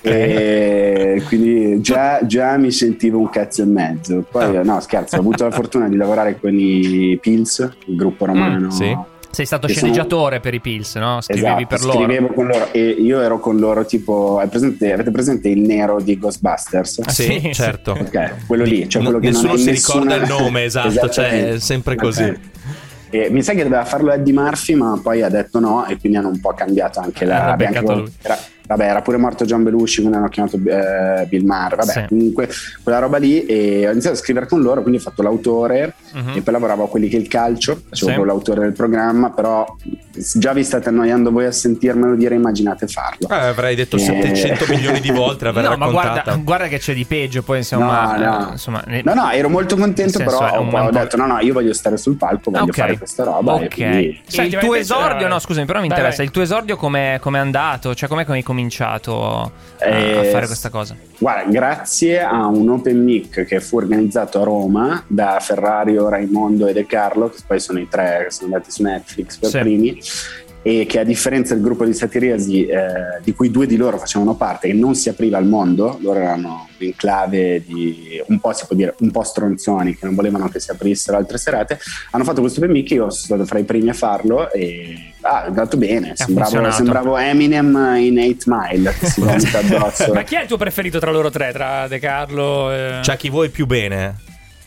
e 0.02 1.22
quindi 1.26 1.80
già, 1.80 2.20
già 2.26 2.56
mi 2.56 2.70
sentivo 2.70 3.18
un 3.18 3.28
cazzo 3.30 3.62
e 3.62 3.66
mezzo. 3.66 4.24
Poi, 4.30 4.56
Ah. 4.56 4.62
no, 4.62 4.80
scherzo, 4.80 5.16
ho 5.16 5.20
avuto 5.20 5.44
la 5.44 5.50
fortuna 5.50 5.88
di 5.88 5.96
lavorare 5.96 6.38
con 6.40 6.58
i 6.58 7.18
Pils, 7.20 7.68
il 7.86 7.96
gruppo 7.96 8.24
romano. 8.26 8.66
Mm, 8.66 8.70
sì. 8.70 8.96
Sei 9.32 9.46
stato 9.46 9.66
Che 9.68 9.74
sono- 9.74 9.92
sceneggiatore 9.92 10.40
per 10.40 10.54
i 10.54 10.60
Pills, 10.60 10.96
no? 10.96 11.20
Scrivevi 11.20 11.46
Esatto, 11.62 11.66
per 11.66 11.84
loro. 11.84 11.98
scrivevo 12.04 12.26
con 12.34 12.46
loro 12.48 12.72
e 12.72 12.80
io 12.88 13.20
ero 13.20 13.38
con 13.38 13.56
loro 13.58 13.84
tipo, 13.86 14.42
presente- 14.50 14.92
avete 14.92 15.10
presente 15.12 15.48
il 15.48 15.60
nero 15.60 16.00
di 16.00 16.18
Ghostbusters? 16.18 17.00
Ah, 17.04 17.10
Sì, 17.10 17.38
sì, 17.40 17.54
certo. 17.54 17.92
Ok, 17.92 18.46
quello 18.46 18.64
lì, 18.64 18.88
cioè 18.88 19.00
N- 19.02 19.04
quello 19.04 19.20
che 19.20 19.28
nessuno 19.30 19.56
si 19.56 19.70
nessuna- 19.70 20.16
ricorda 20.16 20.24
il 20.34 20.42
nome, 20.42 20.64
esatto, 20.64 21.08
cioè 21.08 21.52
è 21.52 21.58
sempre 21.60 21.94
così. 21.96 22.24
Ok. 22.24 22.38
E 23.12 23.28
mi 23.30 23.42
sa 23.42 23.54
che 23.54 23.62
doveva 23.62 23.84
farlo 23.84 24.12
Eddie 24.12 24.32
Murphy, 24.32 24.74
ma 24.74 24.98
poi 25.02 25.22
ha 25.22 25.28
detto 25.28 25.58
no, 25.58 25.84
e 25.86 25.96
quindi 25.98 26.18
hanno 26.18 26.28
un 26.28 26.40
po' 26.40 26.52
cambiato 26.52 27.00
anche 27.00 27.24
la. 27.24 27.56
Lui. 27.56 28.12
era, 28.22 28.36
vabbè, 28.76 28.88
era 28.88 29.02
pure 29.02 29.16
morto 29.16 29.44
John 29.44 29.62
Belushi, 29.62 30.00
quindi 30.00 30.16
hanno 30.18 30.28
chiamato 30.28 30.56
eh, 30.56 31.26
Bill 31.26 31.44
Maher. 31.44 31.76
Vabbè, 31.76 31.92
Sì. 31.92 32.04
comunque 32.08 32.48
quella 32.82 32.98
roba 32.98 33.18
lì. 33.18 33.44
E 33.46 33.86
ho 33.88 33.90
iniziato 33.90 34.16
a 34.16 34.18
scrivere 34.18 34.46
con 34.46 34.60
loro, 34.62 34.80
quindi 34.82 34.98
ho 35.00 35.02
fatto 35.02 35.22
l'autore 35.22 35.94
Mhm. 36.12 36.32
e 36.36 36.40
poi 36.42 36.52
lavoravo 36.52 36.84
a 36.84 36.88
quelli 36.88 37.08
che 37.08 37.16
il 37.16 37.28
calcio, 37.28 37.74
facevo 37.74 37.94
Sì. 37.94 38.04
proprio 38.04 38.24
l'autore 38.24 38.60
del 38.60 38.72
programma, 38.72 39.30
però 39.30 39.66
già 40.12 40.52
vi 40.52 40.62
state 40.64 40.88
annoiando 40.88 41.30
voi 41.30 41.46
a 41.46 41.52
sentirmelo 41.52 42.14
dire, 42.14 42.34
immaginate 42.34 42.86
farlo. 42.86 43.28
Eh, 43.28 43.34
avrei 43.34 43.74
detto 43.74 43.96
Eh. 43.96 44.00
700 44.00 44.66
milioni 44.68 45.00
di 45.00 45.10
volte 45.10 45.44
l'avrei 45.46 45.64
No, 45.64 45.70
ma 45.76 45.86
raccontata. 45.86 46.22
guarda, 46.22 46.42
guarda 46.42 46.66
che 46.68 46.78
c'è 46.78 46.94
di 46.94 47.04
peggio, 47.04 47.42
poi 47.42 47.58
insomma... 47.58 48.16
No, 48.16 48.24
no. 48.24 48.48
eh, 48.48 48.52
insomma 48.52 48.82
ne- 48.86 49.02
No, 49.04 49.14
no, 49.14 49.30
ero 49.30 49.48
molto 49.48 49.76
contento, 49.76 50.18
senso, 50.18 50.38
però 50.38 50.60
un- 50.60 50.72
ho 50.74 50.90
detto: 50.90 51.16
no, 51.16 51.26
no, 51.26 51.38
io 51.40 51.52
voglio 51.52 51.72
stare 51.72 51.96
sul 51.96 52.16
palco, 52.16 52.50
voglio 52.50 52.64
Ok. 52.64 52.74
fare 52.74 52.98
questa 52.98 53.24
roba. 53.24 53.54
Ok. 53.54 53.62
E 53.62 53.68
quindi... 53.68 54.06
E 54.08 54.20
Senti, 54.26 54.50
il 54.50 54.56
ma 54.56 54.60
tuo 54.62 54.74
esordio, 54.74 55.28
no, 55.28 55.38
scusami, 55.38 55.66
però 55.66 55.80
mi 55.80 55.86
interessa. 55.86 56.22
Il 56.22 56.30
tuo 56.30 56.42
esordio 56.42 56.76
come 56.76 57.14
è 57.16 57.36
andato? 57.38 57.94
Cioè, 57.94 58.08
com'è 58.08 58.24
che 58.24 58.32
hai 58.32 58.42
cominciato 58.42 58.58
a, 59.22 59.42
a 59.42 59.50
Eh, 59.78 60.28
fare 60.30 60.46
questa 60.46 60.68
cosa? 60.70 60.96
Guarda, 61.18 61.50
grazie 61.50 62.20
a 62.20 62.46
un 62.46 62.68
open 62.68 63.02
mic 63.02 63.44
che 63.44 63.60
fu 63.60 63.76
organizzato 63.76 64.40
a 64.40 64.44
Roma 64.44 65.02
da 65.06 65.38
Ferrario, 65.40 66.08
Raimondo 66.08 66.66
e 66.66 66.72
De 66.72 66.86
Carlo, 66.86 67.28
che 67.30 67.38
poi 67.46 67.60
sono 67.60 67.78
i 67.78 67.88
tre 67.88 68.24
che 68.24 68.30
sono 68.30 68.52
andati 68.52 68.70
su 68.70 68.82
Netflix 68.82 69.38
per 69.38 69.50
Sì. 69.50 69.58
primi, 69.58 70.00
e 70.62 70.84
che 70.84 70.98
a 70.98 71.04
differenza 71.04 71.54
del 71.54 71.62
gruppo 71.62 71.86
di 71.86 71.94
Satiriasi, 71.94 72.66
eh, 72.66 72.78
di 73.22 73.32
cui 73.32 73.50
due 73.50 73.66
di 73.66 73.76
loro 73.76 73.96
facevano 73.96 74.34
parte, 74.34 74.68
che 74.68 74.74
non 74.74 74.94
si 74.94 75.08
apriva 75.08 75.38
al 75.38 75.46
mondo, 75.46 75.98
loro 76.02 76.18
erano 76.20 76.68
in 76.78 76.94
clave 76.96 77.62
di 77.64 78.22
un 78.26 78.38
po' 78.40 78.52
si 78.52 78.66
può 78.66 78.76
dire 78.76 78.94
un 79.00 79.10
po' 79.10 79.22
stronzoni 79.22 79.96
che 79.96 80.04
non 80.04 80.14
volevano 80.14 80.48
che 80.48 80.60
si 80.60 80.70
aprissero 80.70 81.16
altre 81.16 81.38
serate, 81.38 81.78
hanno 82.10 82.24
fatto 82.24 82.40
questo 82.42 82.60
open 82.60 82.72
mic, 82.72 82.90
io 82.90 83.08
sono 83.08 83.10
stato 83.10 83.46
fra 83.46 83.58
i 83.58 83.64
primi 83.64 83.88
a 83.88 83.94
farlo 83.94 84.50
e 84.52 85.09
ah, 85.22 85.44
è 85.44 85.46
andato 85.48 85.76
bene, 85.76 86.12
sembravo, 86.14 86.70
sembravo 86.70 87.16
Eminem 87.16 87.94
in 87.98 88.18
8 88.18 88.44
Mile 88.46 88.94
che 88.98 89.06
si 89.06 89.20
vomita 89.24 89.58
addosso. 89.58 90.12
Ma 90.12 90.22
chi 90.22 90.34
è 90.36 90.42
il 90.42 90.46
tuo 90.48 90.56
preferito 90.56 90.98
tra 90.98 91.10
loro 91.10 91.30
tre? 91.30 91.52
Tra 91.52 91.86
De 91.88 91.98
Carlo 91.98 92.72
e... 92.72 92.98
Cioè, 93.02 93.16
chi 93.16 93.30
vuoi 93.30 93.48
più 93.50 93.66
bene? 93.66 94.16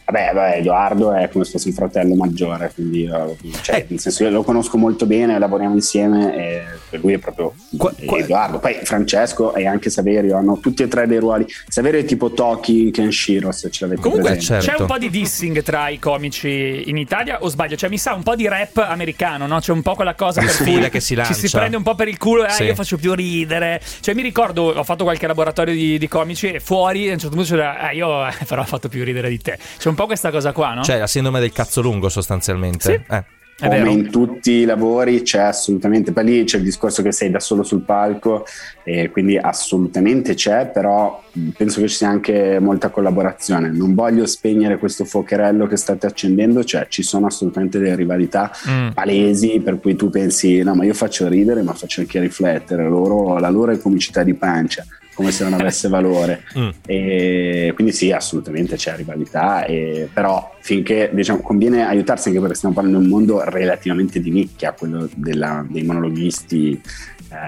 Vabbè, 0.06 0.32
vabbè, 0.34 0.58
Edoardo 0.58 1.14
è 1.14 1.30
come 1.30 1.46
se 1.46 1.52
fosse 1.52 1.70
un 1.70 1.74
fratello 1.76 2.14
maggiore, 2.16 2.72
quindi 2.76 3.04
io- 3.04 3.38
cioè, 3.62 3.78
Eh. 3.78 3.86
nel 3.88 4.00
senso 4.00 4.24
io 4.24 4.30
lo 4.32 4.44
conosco 4.44 4.78
molto 4.78 5.06
bene, 5.06 5.40
lavoriamo 5.40 5.76
insieme 5.76 6.36
e 6.36 6.62
per 6.94 7.02
lui 7.04 7.14
è 7.14 7.18
proprio 7.18 7.54
Qua- 7.76 7.92
qua- 8.06 8.20
Edoardo. 8.20 8.60
Poi 8.60 8.78
Francesco 8.84 9.56
e 9.56 9.66
anche 9.66 9.90
Saverio 9.90 10.38
hanno 10.38 10.60
tutti 10.60 10.84
e 10.84 10.88
tre 10.88 11.08
dei 11.08 11.18
ruoli. 11.18 11.46
Saverio 11.68 12.00
è 12.00 12.06
tipo 12.06 12.32
Toki 12.32 12.92
Kenshiro, 12.92 13.52
se 13.52 13.72
ce 13.72 13.86
l'avete 13.86 14.02
Comunque 14.02 14.32
presente. 14.34 14.62
certo. 14.64 14.76
c'è 14.78 14.82
un 14.82 14.88
po' 14.88 14.98
di 15.00 15.10
dissing 15.10 15.64
tra 15.64 15.88
i 15.90 15.98
comici 15.98 16.84
in 16.88 16.98
Italia 16.98 17.42
o 17.42 17.48
sbaglio? 17.48 17.76
Cioè 17.76 17.90
mi 17.90 17.98
sa 17.98 18.14
un 18.14 18.22
po' 18.22 18.36
di 18.36 18.48
rap 18.48 18.78
americano, 18.78 19.48
no? 19.48 19.60
C'è 19.60 19.72
un 19.72 19.82
po' 19.82 19.96
quella 19.96 20.14
cosa 20.14 20.42
per 20.42 20.52
sfida 20.52 20.82
cui 20.82 20.90
che 20.92 21.00
si 21.00 21.16
ci 21.16 21.34
si 21.34 21.40
lancia. 21.42 21.58
prende 21.58 21.78
un 21.78 21.84
po' 21.84 21.96
per 21.96 22.08
il 22.08 22.18
culo 22.20 22.44
e 22.44 22.48
ah, 22.48 22.52
Sì. 22.52 22.64
io 22.66 22.76
faccio 22.76 22.98
più 22.98 23.14
ridere. 23.16 23.82
Cioè 24.02 24.14
mi 24.14 24.22
ricordo, 24.22 24.64
ho 24.70 24.84
fatto 24.84 25.04
qualche 25.04 25.26
laboratorio 25.26 25.74
di, 25.74 25.98
di 25.98 26.08
comici 26.08 26.52
e 26.52 26.60
fuori 26.60 27.10
a 27.10 27.14
un 27.14 27.18
certo 27.20 27.36
punto 27.36 27.50
c'era 27.50 27.80
ah, 27.80 27.92
io 27.92 28.28
eh, 28.28 28.34
però 28.48 28.62
ho 28.62 28.66
fatto 28.66 28.88
più 28.90 29.04
ridere 29.04 29.30
di 29.30 29.40
te. 29.40 29.58
C'è 29.78 29.90
un 29.90 29.96
po' 29.96 30.06
questa 30.06 30.30
cosa 30.30 30.52
qua, 30.52 30.74
no? 30.76 30.84
Cioè, 30.84 31.00
la 31.00 31.08
sindrome 31.08 31.40
del 31.40 31.52
cazzo 31.52 31.82
lungo, 31.82 32.10
sostanzialmente. 32.10 33.04
Sì. 33.08 33.14
Eh. 33.16 33.24
È 33.56 33.68
Come 33.68 33.78
vero. 33.78 33.92
in 33.92 34.10
tutti 34.10 34.52
i 34.52 34.66
lavori 34.66 35.22
c'è 35.22 35.40
assolutamente, 35.40 36.12
poi 36.12 36.24
lì 36.26 36.44
c'è 36.44 36.58
il 36.58 36.64
discorso 36.64 37.02
che 37.04 37.12
sei 37.12 37.30
da 37.30 37.40
solo 37.40 37.62
sul 37.64 37.82
palco 37.82 38.46
e 38.84 39.10
quindi 39.12 39.38
assolutamente 39.38 40.34
c'è, 40.34 40.68
però 40.74 41.22
penso 41.56 41.80
che 41.80 41.88
ci 41.88 41.96
sia 41.96 42.10
anche 42.10 42.58
molta 42.60 42.90
collaborazione. 42.90 43.70
Non 43.70 43.94
voglio 43.94 44.26
spegnere 44.26 44.78
questo 44.80 45.06
fuocherello 45.06 45.68
che 45.68 45.78
state 45.78 46.08
accendendo, 46.08 46.64
cioè 46.64 46.88
ci 46.90 47.04
sono 47.04 47.28
assolutamente 47.28 47.78
delle 47.80 47.96
rivalità 47.96 48.52
Mm. 48.70 48.90
palesi 48.94 49.62
per 49.64 49.80
cui 49.80 49.96
tu 49.96 50.10
pensi 50.10 50.62
no 50.64 50.74
ma 50.76 50.84
io 50.86 50.94
faccio 50.94 51.28
ridere 51.28 51.62
ma 51.64 51.74
faccio 51.74 52.02
anche 52.02 52.20
riflettere, 52.20 52.88
loro, 52.88 53.38
la 53.40 53.50
loro 53.50 53.72
è 53.72 53.78
comicità 53.78 54.24
di 54.24 54.34
pancia 54.34 54.86
come 55.14 55.32
se 55.32 55.44
non 55.44 55.54
avesse 55.54 55.88
valore 55.90 56.44
Mm. 56.58 56.70
e 56.86 57.72
quindi 57.76 57.92
sì 57.94 58.12
assolutamente 58.12 58.76
c'è 58.76 58.96
rivalità 58.96 59.66
e- 59.66 60.08
però 60.14 60.56
finché 60.62 61.10
diciamo 61.14 61.40
conviene 61.42 61.86
aiutarsi 61.88 62.28
anche 62.30 62.40
perché 62.40 62.56
stiamo 62.56 62.74
parlando 62.76 63.00
di 63.00 63.06
un 63.06 63.10
mondo 63.12 63.44
relativamente 63.50 64.20
di 64.20 64.30
nicchia 64.32 64.74
quello 64.74 65.10
della- 65.16 65.66
dei 65.68 65.84
monologhisti 65.84 66.82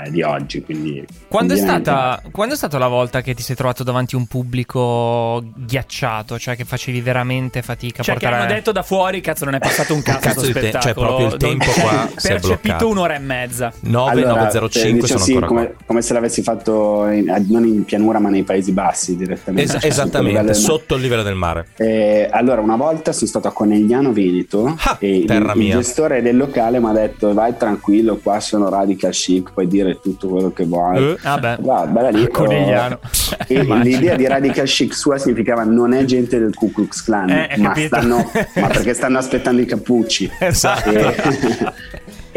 eh, 0.06 0.10
di 0.10 0.22
oggi. 0.24 0.64
Quindi, 0.64 1.06
Quando 1.28 1.54
è, 1.54 1.58
stata, 1.58 2.22
quando 2.32 2.54
è 2.54 2.58
stata 2.58 2.78
la 2.78 2.88
volta 2.88 3.22
che 3.22 3.34
ti 3.34 3.44
sei 3.44 3.56
trovato 3.56 3.84
davanti 3.84 4.16
a 4.16 4.18
un 4.18 4.26
pubblico 4.28 5.44
ghiacciato, 5.56 6.38
cioè 6.40 6.56
che 6.56 6.66
facevi 6.66 7.02
veramente 7.02 7.62
fatica 7.62 8.02
a 8.02 8.04
Cioè, 8.04 8.16
che 8.16 8.22
portare 8.22 8.44
hanno 8.44 8.54
detto 8.54 8.72
da 8.72 8.84
fuori, 8.84 9.22
cazzo, 9.22 9.46
non 9.46 9.56
è 9.56 9.60
passato 9.60 9.94
un 9.94 10.02
cazzo, 10.04 10.20
Cazzo 10.20 10.46
di 10.46 10.54
te- 10.54 10.60
cioè, 10.62 10.70
spettacolo. 10.72 11.08
proprio 11.08 11.28
il 11.28 11.38
tempo 11.38 11.66
qua 11.72 12.10
si 12.16 12.28
è 12.28 12.32
Percepito 12.32 12.58
bloccato. 12.62 12.88
un'ora 12.90 13.16
e 13.16 13.20
mezza. 13.20 13.72
9, 13.82 14.12
Allora, 14.12 14.34
905 14.44 15.00
diciamo 15.02 15.08
sono 15.20 15.20
sì, 15.24 15.32
ancora 15.34 15.48
come, 15.48 15.76
come 15.86 16.02
se 16.02 16.14
l'avessi 16.14 16.42
fatto 16.42 17.08
in- 17.10 17.46
non 17.50 17.66
in 17.66 17.84
pianura 17.86 18.20
ma 18.20 18.30
nei 18.30 18.44
Paesi 18.44 18.72
Bassi 18.72 19.16
direttamente. 19.16 19.74
Es- 19.76 19.82
Cioè, 19.82 19.90
esattamente, 19.92 20.54
sotto 20.54 20.96
il 20.96 21.02
livello 21.02 21.24
del 21.24 21.36
mare. 21.36 21.68
Eh, 21.78 22.28
allora, 22.32 22.62
una 22.62 22.76
volta 22.76 23.12
sono 23.12 23.28
stato 23.28 23.48
a 23.48 23.52
Conegliano 23.52 24.12
Veneto 24.14 24.76
Ah, 24.80 24.98
e 25.00 25.18
il, 25.20 25.26
terra 25.26 25.54
il 25.54 25.60
mia. 25.60 25.76
gestore 25.78 26.22
del 26.22 26.38
locale 26.38 26.80
mi 26.80 26.88
ha 26.90 26.92
detto: 26.94 27.34
Vai 27.34 27.56
tranquillo, 27.58 28.18
qua 28.18 28.40
sono 28.40 28.70
radical 28.70 29.12
chic, 29.12 29.52
puoi 29.54 29.68
dire 29.76 30.00
tutto 30.02 30.28
quello 30.30 30.52
che 30.52 30.66
vuoi. 30.66 31.12
Eh? 31.12 31.18
Vabbè. 31.22 31.58
Va, 31.62 32.10
lì. 32.10 32.28
Oh, 32.32 33.00
e 33.48 33.64
l'idea 33.84 34.16
di 34.16 34.28
radical 34.28 34.66
chic 34.66 34.94
sua 34.94 35.18
significava 35.18 35.64
non 35.64 35.94
è 35.94 36.04
gente 36.06 36.40
del 36.40 36.54
Ku 36.54 36.72
Klux 36.72 37.04
Klan, 37.04 37.30
Eh, 37.30 37.48
hai 37.52 37.60
ma, 37.60 37.76
stanno, 37.76 38.32
ma 38.56 38.68
perché 38.68 38.94
stanno 38.94 39.18
aspettando 39.18 39.62
i 39.62 39.66
cappucci. 39.66 40.32
Esatto. 40.46 40.90
E, 40.92 41.16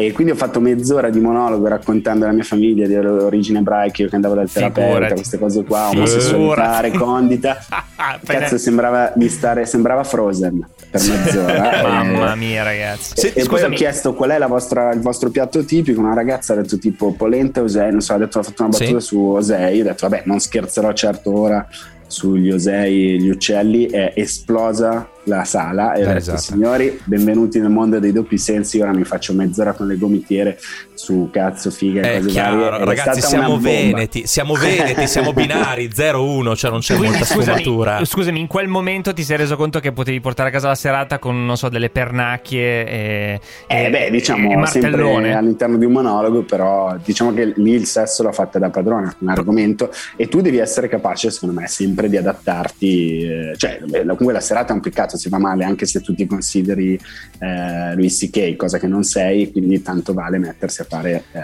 e 0.00 0.12
quindi 0.12 0.32
ho 0.32 0.36
fatto 0.36 0.60
mezz'ora 0.60 1.10
di 1.10 1.18
monologo 1.18 1.66
raccontando 1.66 2.24
la 2.24 2.30
mia 2.30 2.44
famiglia 2.44 2.86
di 2.86 2.94
origine 2.96 3.58
ebraica, 3.58 4.02
io 4.02 4.08
che 4.08 4.14
andavo 4.14 4.34
dal 4.36 4.48
terapeuta, 4.48 4.86
Figurati. 4.90 5.14
queste 5.14 5.38
cose 5.40 5.64
qua, 5.64 5.88
omosessualità, 5.88 6.78
recondita. 6.80 7.58
Cazzo, 8.24 8.58
sembrava 8.58 9.10
di 9.16 9.28
stare, 9.28 9.66
sembrava 9.66 10.04
Frozen 10.04 10.64
per 10.88 11.00
mezz'ora. 11.00 11.82
Mamma 11.82 12.32
Eh, 12.32 12.36
mia, 12.36 12.62
ragazzi. 12.62 13.26
e- 13.26 13.32
e 13.40 13.44
poi 13.46 13.62
ho 13.64 13.70
chiesto 13.70 14.14
qual 14.14 14.30
è 14.30 14.38
vostra- 14.46 14.92
il 14.92 15.00
vostro 15.00 15.30
piatto 15.30 15.64
tipico. 15.64 16.00
Una 16.00 16.14
ragazza 16.14 16.52
ha 16.52 16.56
detto 16.56 16.78
tipo 16.78 17.12
polenta 17.14 17.60
Osei. 17.60 17.90
Non 17.90 18.00
so, 18.00 18.12
ha, 18.12 18.18
detto, 18.18 18.38
ha 18.38 18.42
fatto 18.44 18.62
una 18.62 18.70
battuta 18.70 19.00
Sì. 19.00 19.06
su 19.06 19.18
Osei. 19.20 19.80
Ho 19.80 19.84
detto, 19.84 20.08
vabbè, 20.08 20.22
non 20.26 20.38
scherzerò 20.38 20.92
certo 20.92 21.36
ora 21.36 21.66
sugli 22.06 22.50
Osei 22.52 23.14
e 23.14 23.16
gli 23.16 23.28
uccelli. 23.30 23.86
È 23.86 24.12
esplosa 24.14 25.08
la 25.37 25.44
sala 25.44 25.92
e 25.94 26.02
ho 26.02 26.06
La 26.06 26.12
detto, 26.14 26.14
risata. 26.18 26.38
signori, 26.38 26.99
benvenuti 27.04 27.61
nel 27.61 27.70
mondo 27.70 27.99
dei 27.99 28.12
doppi 28.12 28.38
sensi. 28.38 28.80
Ora 28.80 28.92
mi 28.92 29.04
faccio 29.04 29.32
mezz'ora 29.35 29.73
con 29.73 29.87
le 29.87 29.97
gomitiere 29.97 30.58
su 30.94 31.28
cazzo, 31.32 31.70
figa 31.70 32.02
e 32.02 32.14
È 32.14 32.16
cose 32.18 32.28
chiaro, 32.30 32.70
varie. 32.70 32.85
Ragazzi, 32.85 33.20
siamo 33.20 33.58
veneti, 33.58 34.26
siamo 34.26 34.54
veneti, 34.54 35.06
siamo 35.06 35.32
binari, 35.32 35.88
0-1, 35.94 36.54
cioè 36.56 36.70
non 36.70 36.80
c'è 36.80 36.94
Quindi, 36.97 37.16
molta 37.18 37.25
scusami, 37.32 37.58
sfumatura. 37.61 38.04
scusami, 38.04 38.40
in 38.40 38.47
quel 38.47 38.66
momento 38.68 39.12
ti 39.12 39.23
sei 39.23 39.37
reso 39.37 39.56
conto 39.56 39.78
che 39.80 39.92
potevi 39.92 40.20
portare 40.20 40.49
a 40.49 40.52
casa 40.52 40.68
la 40.68 40.75
serata 40.75 41.18
con, 41.18 41.44
non 41.44 41.56
so, 41.56 41.68
delle 41.68 41.90
pernacchie 41.90 42.87
e, 42.87 43.40
Eh 43.66 43.85
e- 43.85 43.90
beh, 43.90 44.07
e 44.07 44.11
diciamo 44.11 44.64
sempre 44.66 44.90
martellone. 44.90 45.35
all'interno 45.37 45.76
di 45.76 45.85
un 45.85 45.92
monologo, 45.92 46.42
però 46.42 46.96
diciamo 47.05 47.33
che 47.35 47.52
lì 47.57 47.72
il 47.72 47.87
sesso 47.87 48.22
l'ha 48.22 48.33
fatta 48.33 48.59
da 48.59 48.70
padrone, 48.70 49.14
un 49.20 49.29
argomento, 49.29 49.90
e 50.16 50.29
tu 50.29 50.40
devi 50.40 50.59
essere 50.59 50.88
capace, 50.88 51.31
secondo 51.31 51.59
me, 51.61 51.66
sempre 51.68 52.09
di 52.09 52.16
adattarti. 52.16 53.22
eh, 53.22 53.52
Cioè, 53.57 53.81
comunque 54.00 54.33
la 54.33 54.40
serata 54.40 54.72
è 54.72 54.74
un 54.74 54.81
peccato, 54.81 55.16
si 55.18 55.28
fa 55.28 55.38
male, 55.38 55.64
anche 55.64 55.87
se 55.87 56.00
tu 56.00 56.14
ti 56.14 56.26
consideri 56.26 56.98
eh, 57.38 57.94
Louis 57.94 58.16
C.K., 58.18 58.57
cosa 58.57 58.78
che 58.78 58.87
non 58.87 59.04
sei, 59.04 59.50
quindi 59.50 59.83
tanto 59.83 60.12
vale 60.12 60.38
mettersi 60.38 60.83
a 60.83 60.85
fare, 60.85 61.24
eh, 61.33 61.40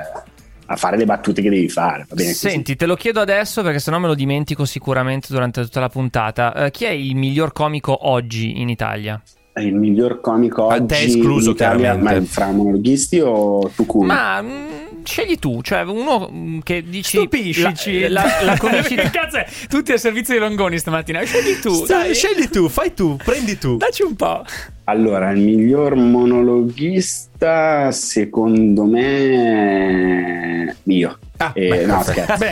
a 0.67 0.77
fare 0.77 0.97
le 0.97 1.05
battute 1.05 1.43
che 1.43 1.51
devi 1.51 1.69
fare. 1.69 2.07
Va 2.09 2.15
bene 2.15 2.31
così. 2.31 2.49
Senti, 2.49 2.77
te 2.77 2.87
lo 2.87 2.95
chiedo 2.95 3.21
adesso 3.21 3.63
perché 3.63 3.79
sennò 3.79 3.99
me 3.99 4.07
lo 4.07 4.15
dimentico 4.15 4.65
sicuramente 4.65 5.29
durante 5.31 5.63
tutta 5.63 5.81
la 5.81 5.89
puntata. 5.89 6.67
Eh, 6.67 6.71
chi 6.71 6.85
è 6.85 6.91
il 6.91 7.17
miglior 7.17 7.53
comico 7.53 8.09
oggi 8.09 8.61
in 8.61 8.69
Italia? 8.69 9.21
È 9.53 9.61
il 9.61 9.75
miglior 9.75 10.21
comico 10.21 10.67
A 10.67 10.75
oggi 10.75 10.87
te 10.87 11.03
escluso, 11.03 11.51
in 11.51 11.55
Italia, 11.55 11.97
ma 11.97 12.21
fra 12.23 12.51
monologhisti 12.51 13.21
o 13.21 13.71
tu 13.75 13.87
cool? 13.87 14.07
Ma 14.07 14.43
mm, 14.43 14.74
scegli 15.05 15.39
tu, 15.39 15.61
cioè 15.63 15.83
uno 15.83 16.29
mm, 16.33 16.61
che 16.61 16.83
dici 16.87 17.19
Stupiscici. 17.19 18.01
la, 18.09 18.23
la, 18.25 18.45
la 18.53 18.57
comicità. 18.59 19.03
che 19.03 19.11
cazzo 19.11 19.37
è? 19.39 19.47
Tutti 19.69 19.93
al 19.93 19.99
servizio 19.99 20.35
di 20.35 20.41
Longoni 20.41 20.79
stamattina. 20.79 21.23
Scegli 21.23 21.59
tu. 21.61 21.73
Sta- 21.85 21.99
dai. 22.03 22.15
scegli 22.15 22.49
tu, 22.49 22.69
fai 22.69 22.95
tu, 22.95 23.17
prendi 23.23 23.59
tu. 23.59 23.77
Dacci 23.77 24.03
un 24.03 24.17
po'. 24.17 24.45
Allora, 24.85 25.31
il 25.31 25.41
miglior 25.41 25.95
monologhista, 25.95 27.91
secondo 27.91 28.85
me, 28.85 30.77
io. 30.85 31.19
Ah, 31.37 31.51
Eh, 31.55 31.85
no, 31.85 32.01
scherzo. 32.05 32.45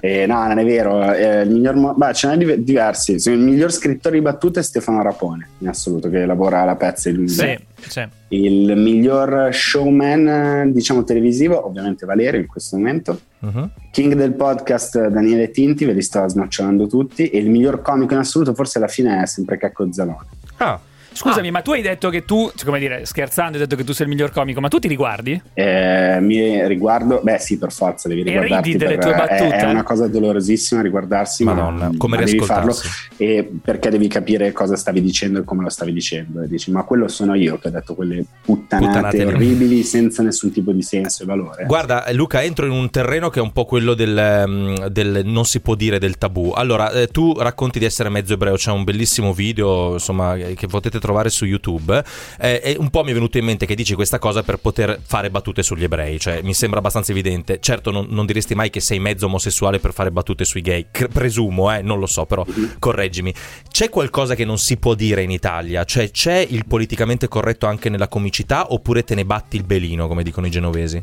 Eh, 0.00 0.22
eh, 0.22 0.26
no, 0.26 0.46
non 0.46 0.58
è 0.58 0.64
vero. 0.64 1.12
Eh, 1.12 1.42
il 1.42 1.50
miglior 1.50 1.94
beh, 1.94 2.14
ce 2.14 2.28
n'è 2.28 2.36
div- 2.38 2.54
diversi. 2.56 3.12
Il 3.12 3.38
miglior 3.38 3.70
scrittore 3.70 4.16
di 4.16 4.22
battute 4.22 4.60
è 4.60 4.62
Stefano 4.62 5.02
Rapone, 5.02 5.48
in 5.58 5.68
assoluto, 5.68 6.08
che 6.08 6.24
lavora 6.24 6.60
alla 6.62 6.76
Pezza 6.76 7.10
di 7.10 7.16
lunedì. 7.16 7.34
Sì, 7.34 7.58
sì. 7.90 8.08
Il 8.28 8.76
miglior 8.76 9.50
showman, 9.52 10.72
diciamo 10.72 11.04
televisivo, 11.04 11.66
ovviamente 11.66 12.06
Valerio 12.06 12.40
in 12.40 12.46
questo 12.46 12.76
momento. 12.76 13.20
Mhm. 13.40 13.70
King 13.92 14.14
del 14.14 14.32
podcast 14.32 15.08
Daniele 15.08 15.50
Tinti, 15.50 15.84
ve 15.84 15.92
li 15.92 16.02
sto 16.02 16.26
snocciolando 16.26 16.86
tutti. 16.86 17.28
E 17.28 17.38
il 17.38 17.50
miglior 17.50 17.82
comico 17.82 18.14
in 18.14 18.20
assoluto, 18.20 18.54
forse 18.54 18.78
alla 18.78 18.88
fine, 18.88 19.22
è 19.22 19.26
sempre 19.26 19.58
Cacco 19.58 19.86
Zalone. 19.92 20.26
Ah, 20.56 20.80
Scusami, 21.16 21.50
ma 21.50 21.62
tu 21.62 21.72
hai 21.72 21.82
detto 21.82 22.10
che 22.10 22.24
tu, 22.24 22.50
cioè, 22.54 22.64
come 22.66 22.78
dire, 22.78 23.04
scherzando, 23.06 23.52
hai 23.56 23.62
detto 23.64 23.74
che 23.76 23.84
tu 23.84 23.92
sei 23.92 24.06
il 24.06 24.12
miglior 24.12 24.30
comico, 24.30 24.60
ma 24.60 24.68
tu 24.68 24.78
ti 24.78 24.86
riguardi? 24.88 25.40
Eh, 25.54 26.18
mi 26.20 26.66
riguardo, 26.66 27.20
beh 27.22 27.38
sì, 27.38 27.58
per 27.58 27.72
forza 27.72 28.08
devi 28.08 28.20
E 28.20 28.24
riguardarti. 28.24 28.72
ridi 28.72 28.78
delle 28.78 28.96
per- 28.98 29.04
tue 29.04 29.14
è- 29.14 29.16
battute? 29.16 29.56
È, 29.56 29.64
una 29.64 29.82
cosa 29.82 30.06
dolorosissima 30.08 30.82
riguardarsi, 30.82 31.42
ma- 31.44 31.54
Madonna, 31.54 31.90
come 31.96 32.18
ma 32.18 32.24
devi 32.24 32.38
farlo 32.40 32.74
e 33.16 33.50
perché 33.62 33.88
devi 33.88 34.08
capire 34.08 34.52
cosa 34.52 34.76
stavi 34.76 35.00
dicendo 35.00 35.40
e 35.40 35.44
come 35.44 35.62
lo 35.62 35.70
stavi 35.70 35.92
dicendo. 35.92 36.42
E 36.42 36.48
dici, 36.48 36.70
ma 36.70 36.82
quello 36.84 37.08
sono 37.08 37.34
io 37.34 37.58
che 37.58 37.68
ho 37.68 37.70
detto 37.70 37.94
quelle 37.94 38.24
puttanate, 38.42 38.86
Puttanate 38.86 39.24
orribili 39.24 39.82
senza 39.84 40.22
nessun 40.22 40.52
tipo 40.52 40.72
di 40.72 40.82
senso 40.82 41.22
e 41.22 41.26
valore. 41.26 41.64
Guarda, 41.64 42.04
Luca, 42.12 42.42
entro 42.42 42.66
in 42.66 42.72
un 42.72 42.90
terreno 42.90 43.30
che 43.30 43.38
è 43.40 43.42
un 43.42 43.52
po' 43.52 43.64
quello 43.64 43.94
del, 43.94 44.16
ehm, 44.18 44.86
del 44.88 45.22
non 45.24 45.44
si 45.46 45.60
può 45.60 45.74
dire 45.74 45.98
del 45.98 46.18
tabù. 46.18 46.52
Allora, 46.54 46.90
eh, 46.90 47.06
tu 47.08 47.32
racconti 47.38 47.78
di 47.78 47.84
essere 47.86 48.10
mezzo 48.10 48.34
ebreo, 48.34 48.54
c'è 48.56 48.70
un 48.70 48.84
bellissimo 48.84 49.32
video, 49.32 49.94
insomma, 49.94 50.34
eh, 50.36 50.54
che 50.54 50.66
potete 50.66 50.90
trovare 50.98 51.04
su 51.30 51.44
YouTube. 51.44 52.02
eh, 52.40 52.60
e 52.62 52.76
un 52.78 52.90
po' 52.90 53.04
mi 53.04 53.10
è 53.10 53.14
venuto 53.14 53.38
in 53.38 53.44
mente 53.44 53.66
che 53.66 53.74
dici 53.74 53.94
questa 53.94 54.18
cosa 54.18 54.42
per 54.42 54.58
poter 54.58 55.00
fare 55.04 55.30
battute 55.30 55.62
sugli 55.62 55.84
ebrei, 55.84 56.18
cioè 56.18 56.40
mi 56.42 56.54
sembra 56.54 56.78
abbastanza 56.78 57.12
evidente. 57.12 57.58
Certo, 57.60 57.90
non, 57.90 58.06
non 58.10 58.26
diresti 58.26 58.54
mai 58.54 58.70
che 58.70 58.80
sei 58.80 58.98
mezzo 58.98 59.26
omosessuale 59.26 59.78
per 59.78 59.92
fare 59.92 60.10
battute 60.10 60.44
sui 60.44 60.60
gay, 60.60 60.86
Cre- 60.90 61.08
presumo, 61.08 61.72
eh, 61.72 61.82
non 61.82 61.98
lo 61.98 62.06
so, 62.06 62.26
però 62.26 62.44
correggimi. 62.78 63.32
C'è 63.70 63.88
qualcosa 63.88 64.34
che 64.34 64.44
non 64.44 64.58
si 64.58 64.76
può 64.76 64.94
dire 64.94 65.22
in 65.22 65.30
Italia? 65.30 65.84
Cioè, 65.84 66.10
c'è 66.10 66.46
il 66.48 66.66
politicamente 66.66 67.28
corretto 67.28 67.66
anche 67.66 67.88
nella 67.88 68.08
comicità 68.08 68.72
oppure 68.72 69.04
te 69.04 69.14
ne 69.14 69.24
batti 69.24 69.56
il 69.56 69.64
belino, 69.64 70.08
come 70.08 70.22
dicono 70.22 70.46
i 70.46 70.50
genovesi? 70.50 71.02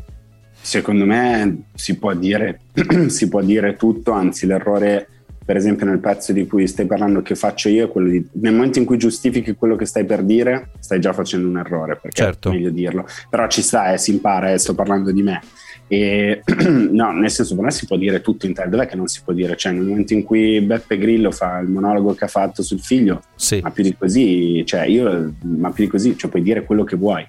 Secondo 0.60 1.04
me 1.04 1.64
si 1.74 1.98
può 1.98 2.14
dire, 2.14 2.60
si 3.08 3.28
può 3.28 3.42
dire 3.42 3.76
tutto, 3.76 4.12
anzi 4.12 4.46
l'errore 4.46 5.08
per 5.44 5.56
esempio 5.56 5.84
nel 5.86 5.98
pezzo 5.98 6.32
di 6.32 6.46
cui 6.46 6.66
stai 6.66 6.86
parlando 6.86 7.20
che 7.22 7.34
faccio 7.34 7.68
io 7.68 7.84
è 7.86 7.88
quello 7.90 8.08
di 8.08 8.26
nel 8.34 8.54
momento 8.54 8.78
in 8.78 8.84
cui 8.84 8.96
giustifichi 8.96 9.54
quello 9.54 9.76
che 9.76 9.84
stai 9.84 10.04
per 10.04 10.22
dire 10.22 10.70
stai 10.78 11.00
già 11.00 11.12
facendo 11.12 11.46
un 11.48 11.58
errore 11.58 11.98
perché 12.00 12.22
Certo. 12.22 12.48
è 12.48 12.52
meglio 12.52 12.70
dirlo 12.70 13.06
però 13.28 13.46
ci 13.48 13.60
sta 13.62 13.92
eh, 13.92 13.98
si 13.98 14.12
impara 14.12 14.52
eh, 14.52 14.58
sto 14.58 14.74
parlando 14.74 15.10
di 15.12 15.22
me 15.22 15.40
e 15.86 16.42
no 16.90 17.12
nel 17.12 17.30
senso 17.30 17.54
per 17.54 17.64
me 17.64 17.70
si 17.70 17.86
può 17.86 17.96
dire 17.96 18.20
tutto 18.22 18.46
in 18.46 18.52
Italia 18.52 18.70
dov'è 18.70 18.86
che 18.86 18.96
non 18.96 19.06
si 19.06 19.20
può 19.22 19.32
dire 19.34 19.54
cioè 19.56 19.72
nel 19.72 19.84
momento 19.84 20.14
in 20.14 20.22
cui 20.22 20.60
Beppe 20.62 20.96
Grillo 20.96 21.30
fa 21.30 21.58
il 21.58 21.68
monologo 21.68 22.14
che 22.14 22.24
ha 22.24 22.28
fatto 22.28 22.62
sul 22.62 22.80
figlio 22.80 23.22
Sì. 23.34 23.60
ma 23.62 23.70
più 23.70 23.82
di 23.82 23.94
così 23.96 24.64
cioè 24.64 24.84
io 24.84 25.34
ma 25.42 25.70
più 25.72 25.84
di 25.84 25.90
così 25.90 26.16
cioè 26.16 26.30
puoi 26.30 26.42
dire 26.42 26.64
quello 26.64 26.84
che 26.84 26.96
vuoi 26.96 27.24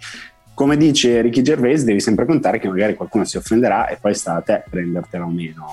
come 0.53 0.77
dice 0.77 1.19
Ricky 1.19 1.41
Gervais, 1.41 1.83
devi 1.83 1.99
sempre 1.99 2.25
contare 2.25 2.59
che 2.59 2.69
magari 2.69 2.95
qualcuno 2.95 3.25
si 3.25 3.35
offenderà 3.35 3.87
e 3.89 3.97
poi 3.99 4.15
sta 4.15 4.35
a 4.37 4.41
te 4.41 4.63
prendertela 4.69 5.25
o 5.25 5.29
meno. 5.29 5.65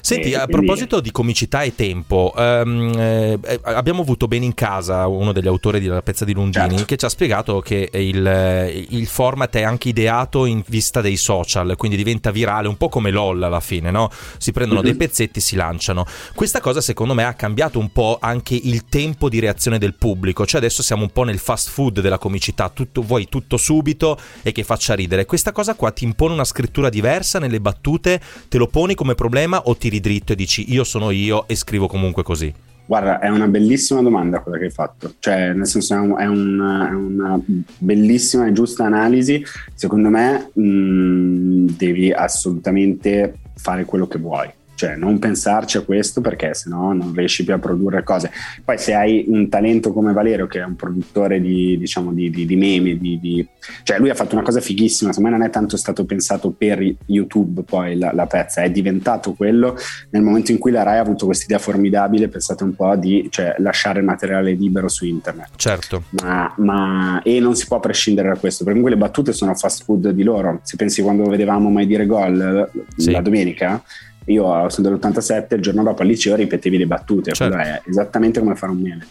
Senti, 0.00 0.30
E 0.32 0.36
a 0.36 0.46
proposito 0.46 1.00
di 1.00 1.12
comicità 1.12 1.62
e 1.62 1.74
tempo, 1.74 2.32
ehm, 2.36 2.92
eh, 2.98 3.38
eh, 3.44 3.60
abbiamo 3.64 4.00
avuto 4.02 4.26
bene 4.26 4.44
in 4.46 4.54
casa 4.54 5.06
uno 5.06 5.32
degli 5.32 5.46
autori 5.46 5.78
della 5.78 6.02
pezza 6.02 6.24
di 6.24 6.32
Lungini 6.32 6.68
Certo. 6.70 6.84
che 6.84 6.96
ci 6.96 7.04
ha 7.04 7.08
spiegato 7.08 7.60
che 7.60 7.90
il, 7.92 8.26
eh, 8.26 8.86
il 8.88 9.06
format 9.06 9.54
è 9.56 9.62
anche 9.62 9.90
ideato 9.90 10.46
in 10.46 10.62
vista 10.66 11.00
dei 11.00 11.16
social, 11.16 11.74
quindi 11.76 11.96
diventa 11.96 12.30
virale, 12.30 12.66
un 12.66 12.76
po' 12.76 12.88
come 12.88 13.10
LOL 13.10 13.42
alla 13.42 13.60
fine, 13.60 13.90
no? 13.90 14.10
Si 14.38 14.50
prendono 14.52 14.80
dei 14.82 14.92
Mhm. 14.92 14.98
pezzetti, 14.98 15.40
si 15.40 15.54
lanciano. 15.54 16.04
Questa 16.34 16.60
cosa 16.60 16.80
secondo 16.80 17.14
me 17.14 17.24
ha 17.24 17.34
cambiato 17.34 17.78
un 17.78 17.92
po' 17.92 18.18
anche 18.20 18.54
il 18.60 18.86
tempo 18.86 19.28
di 19.28 19.38
reazione 19.38 19.78
del 19.78 19.94
pubblico, 19.94 20.46
cioè 20.46 20.60
adesso 20.60 20.82
siamo 20.82 21.02
un 21.02 21.10
po' 21.10 21.22
nel 21.24 21.38
fast 21.38 21.68
food 21.68 22.00
della 22.00 22.18
comicità, 22.18 22.68
tutto, 22.70 23.02
vuoi 23.02 23.28
tutto 23.28 23.56
subito 23.58 24.18
e 24.42 24.50
che 24.52 24.64
faccia 24.64 24.94
ridere. 24.94 25.26
Questa 25.26 25.52
cosa 25.52 25.74
qua 25.74 25.90
ti 25.92 26.04
impone 26.04 26.32
una 26.32 26.44
scrittura 26.44 26.88
diversa 26.88 27.38
nelle 27.38 27.60
battute, 27.60 28.20
te 28.48 28.58
lo 28.58 28.66
poni 28.66 28.94
come 28.94 29.14
problema 29.14 29.59
o 29.66 29.76
tiri 29.76 30.00
dritto 30.00 30.32
e 30.32 30.36
dici 30.36 30.72
io 30.72 30.84
sono 30.84 31.10
io 31.10 31.46
e 31.48 31.54
scrivo 31.54 31.86
comunque 31.86 32.22
così? 32.22 32.52
Guarda, 32.86 33.20
è 33.20 33.28
una 33.28 33.46
bellissima 33.46 34.02
domanda 34.02 34.40
quella 34.40 34.58
che 34.58 34.64
hai 34.64 34.70
fatto, 34.70 35.14
cioè 35.20 35.52
nel 35.52 35.66
senso 35.68 35.94
è, 36.16 36.22
è 36.22 36.26
un- 36.26 36.86
è 36.90 36.92
una 36.92 37.40
bellissima 37.78 38.46
e 38.46 38.52
giusta 38.52 38.84
analisi. 38.84 39.44
Secondo 39.74 40.08
me 40.08 40.50
mh, 40.52 41.66
devi 41.76 42.10
assolutamente 42.10 43.34
fare 43.54 43.84
quello 43.84 44.08
che 44.08 44.18
vuoi. 44.18 44.48
Cioè 44.80 44.96
non 44.96 45.18
pensarci 45.18 45.76
a 45.76 45.82
questo 45.82 46.22
perché 46.22 46.54
sennò 46.54 46.92
non 46.92 47.12
riesci 47.14 47.44
più 47.44 47.52
a 47.52 47.58
produrre 47.58 48.02
cose. 48.02 48.30
Poi 48.64 48.78
se 48.78 48.94
hai 48.94 49.26
un 49.28 49.50
talento 49.50 49.92
come 49.92 50.14
Valerio 50.14 50.46
che 50.46 50.60
è 50.60 50.64
un 50.64 50.74
produttore 50.74 51.38
di, 51.38 51.76
diciamo, 51.76 52.14
di, 52.14 52.30
di, 52.30 52.46
di 52.46 52.56
meme, 52.56 52.96
di, 52.96 53.46
cioè 53.82 53.98
lui 53.98 54.08
ha 54.08 54.14
fatto 54.14 54.34
una 54.34 54.42
cosa 54.42 54.60
fighissima, 54.60 55.12
secondo 55.12 55.28
me 55.30 55.36
non 55.36 55.46
è 55.46 55.50
tanto 55.50 55.76
stato 55.76 56.06
pensato 56.06 56.50
per 56.50 56.82
YouTube 57.04 57.62
poi 57.62 57.98
la, 57.98 58.12
la 58.14 58.24
pezza, 58.24 58.62
è 58.62 58.70
diventato 58.70 59.34
quello 59.34 59.76
nel 60.10 60.22
momento 60.22 60.50
in 60.50 60.56
cui 60.56 60.70
la 60.70 60.82
Rai 60.82 60.96
ha 60.96 61.02
avuto 61.02 61.26
questa 61.26 61.44
idea 61.44 61.58
formidabile, 61.58 62.28
pensate 62.28 62.64
un 62.64 62.74
po' 62.74 62.96
di 62.96 63.28
cioè, 63.30 63.56
lasciare 63.58 63.98
il 63.98 64.06
materiale 64.06 64.52
libero 64.52 64.88
su 64.88 65.04
internet. 65.04 65.50
Certo. 65.56 66.04
Ma, 66.22 66.54
ma, 66.56 67.20
e 67.22 67.38
non 67.38 67.54
si 67.54 67.66
può 67.66 67.80
prescindere 67.80 68.28
da 68.28 68.38
questo, 68.38 68.64
perché 68.64 68.80
comunque 68.80 68.98
le 68.98 69.06
battute 69.06 69.34
sono 69.34 69.54
fast 69.54 69.84
food 69.84 70.08
di 70.08 70.22
loro. 70.22 70.60
Se 70.62 70.76
pensi 70.76 71.02
quando 71.02 71.24
vedevamo 71.24 71.68
mai 71.68 71.86
dire 71.86 72.06
gol 72.06 72.70
sì. 72.96 73.10
la 73.10 73.20
domenica, 73.20 73.82
io 74.26 74.68
sono 74.68 74.88
dell'87, 74.88 75.54
il 75.54 75.62
giorno 75.62 75.82
dopo 75.82 76.02
al 76.02 76.08
liceo 76.08 76.36
ripetevi 76.36 76.78
le 76.78 76.86
battute, 76.86 77.32
certo. 77.32 77.56
è 77.56 77.82
esattamente 77.86 78.40
come 78.40 78.54
fare 78.54 78.72
un 78.72 78.78
meme. 78.78 79.06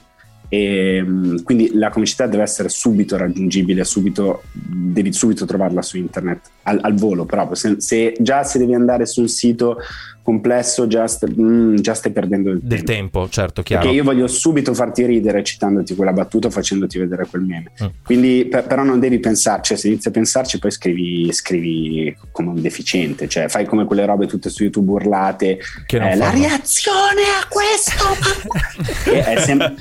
E, 0.51 1.05
quindi 1.43 1.71
la 1.75 1.89
comicità 1.89 2.25
deve 2.25 2.41
essere 2.41 2.69
subito 2.69 3.17
raggiungibile, 3.17 3.83
subito, 3.83 4.41
devi 4.51 5.13
subito 5.13 5.45
trovarla 5.45 5.83
su 5.83 5.97
internet 5.97 6.49
al, 6.63 6.79
al 6.81 6.95
volo 6.95 7.25
proprio. 7.25 7.55
Se, 7.55 7.79
se, 7.79 8.15
già 8.19 8.43
se 8.43 8.57
devi 8.57 8.73
andare 8.73 9.05
su 9.05 9.21
un 9.21 9.27
sito 9.27 9.77
complesso 10.21 10.87
già, 10.87 11.07
st- 11.07 11.33
mm, 11.39 11.75
già 11.75 11.93
stai 11.93 12.11
perdendo 12.11 12.51
il 12.51 12.59
del 12.61 12.83
tempo. 12.83 13.19
tempo. 13.19 13.29
certo, 13.29 13.63
chiaro. 13.63 13.83
Perché 13.83 13.97
io 13.97 14.03
voglio 14.03 14.27
subito 14.27 14.73
farti 14.73 15.05
ridere 15.05 15.43
citandoti 15.43 15.95
quella 15.95 16.13
battuta 16.13 16.47
o 16.47 16.51
facendoti 16.51 16.99
vedere 16.99 17.25
quel 17.25 17.41
meme. 17.41 17.71
Mm. 17.83 17.87
Quindi, 18.03 18.47
per, 18.49 18.65
però 18.65 18.83
non 18.83 18.99
devi 18.99 19.19
pensarci, 19.19 19.75
se 19.75 19.87
inizi 19.87 20.07
a 20.09 20.11
pensarci 20.11 20.59
poi 20.59 20.71
scrivi, 20.71 21.31
scrivi, 21.31 22.15
come 22.31 22.49
un 22.49 22.61
deficiente, 22.61 23.27
cioè 23.27 23.47
fai 23.47 23.65
come 23.65 23.85
quelle 23.85 24.05
robe 24.05 24.27
tutte 24.27 24.49
su 24.49 24.63
YouTube 24.63 24.91
urlate, 24.91 25.59
che 25.85 25.97
eh, 25.97 26.15
la 26.15 26.29
reazione 26.29 27.21
a 27.41 27.47
questo, 27.47 28.03
che, 29.05 29.23
è 29.23 29.39
sem- 29.39 29.75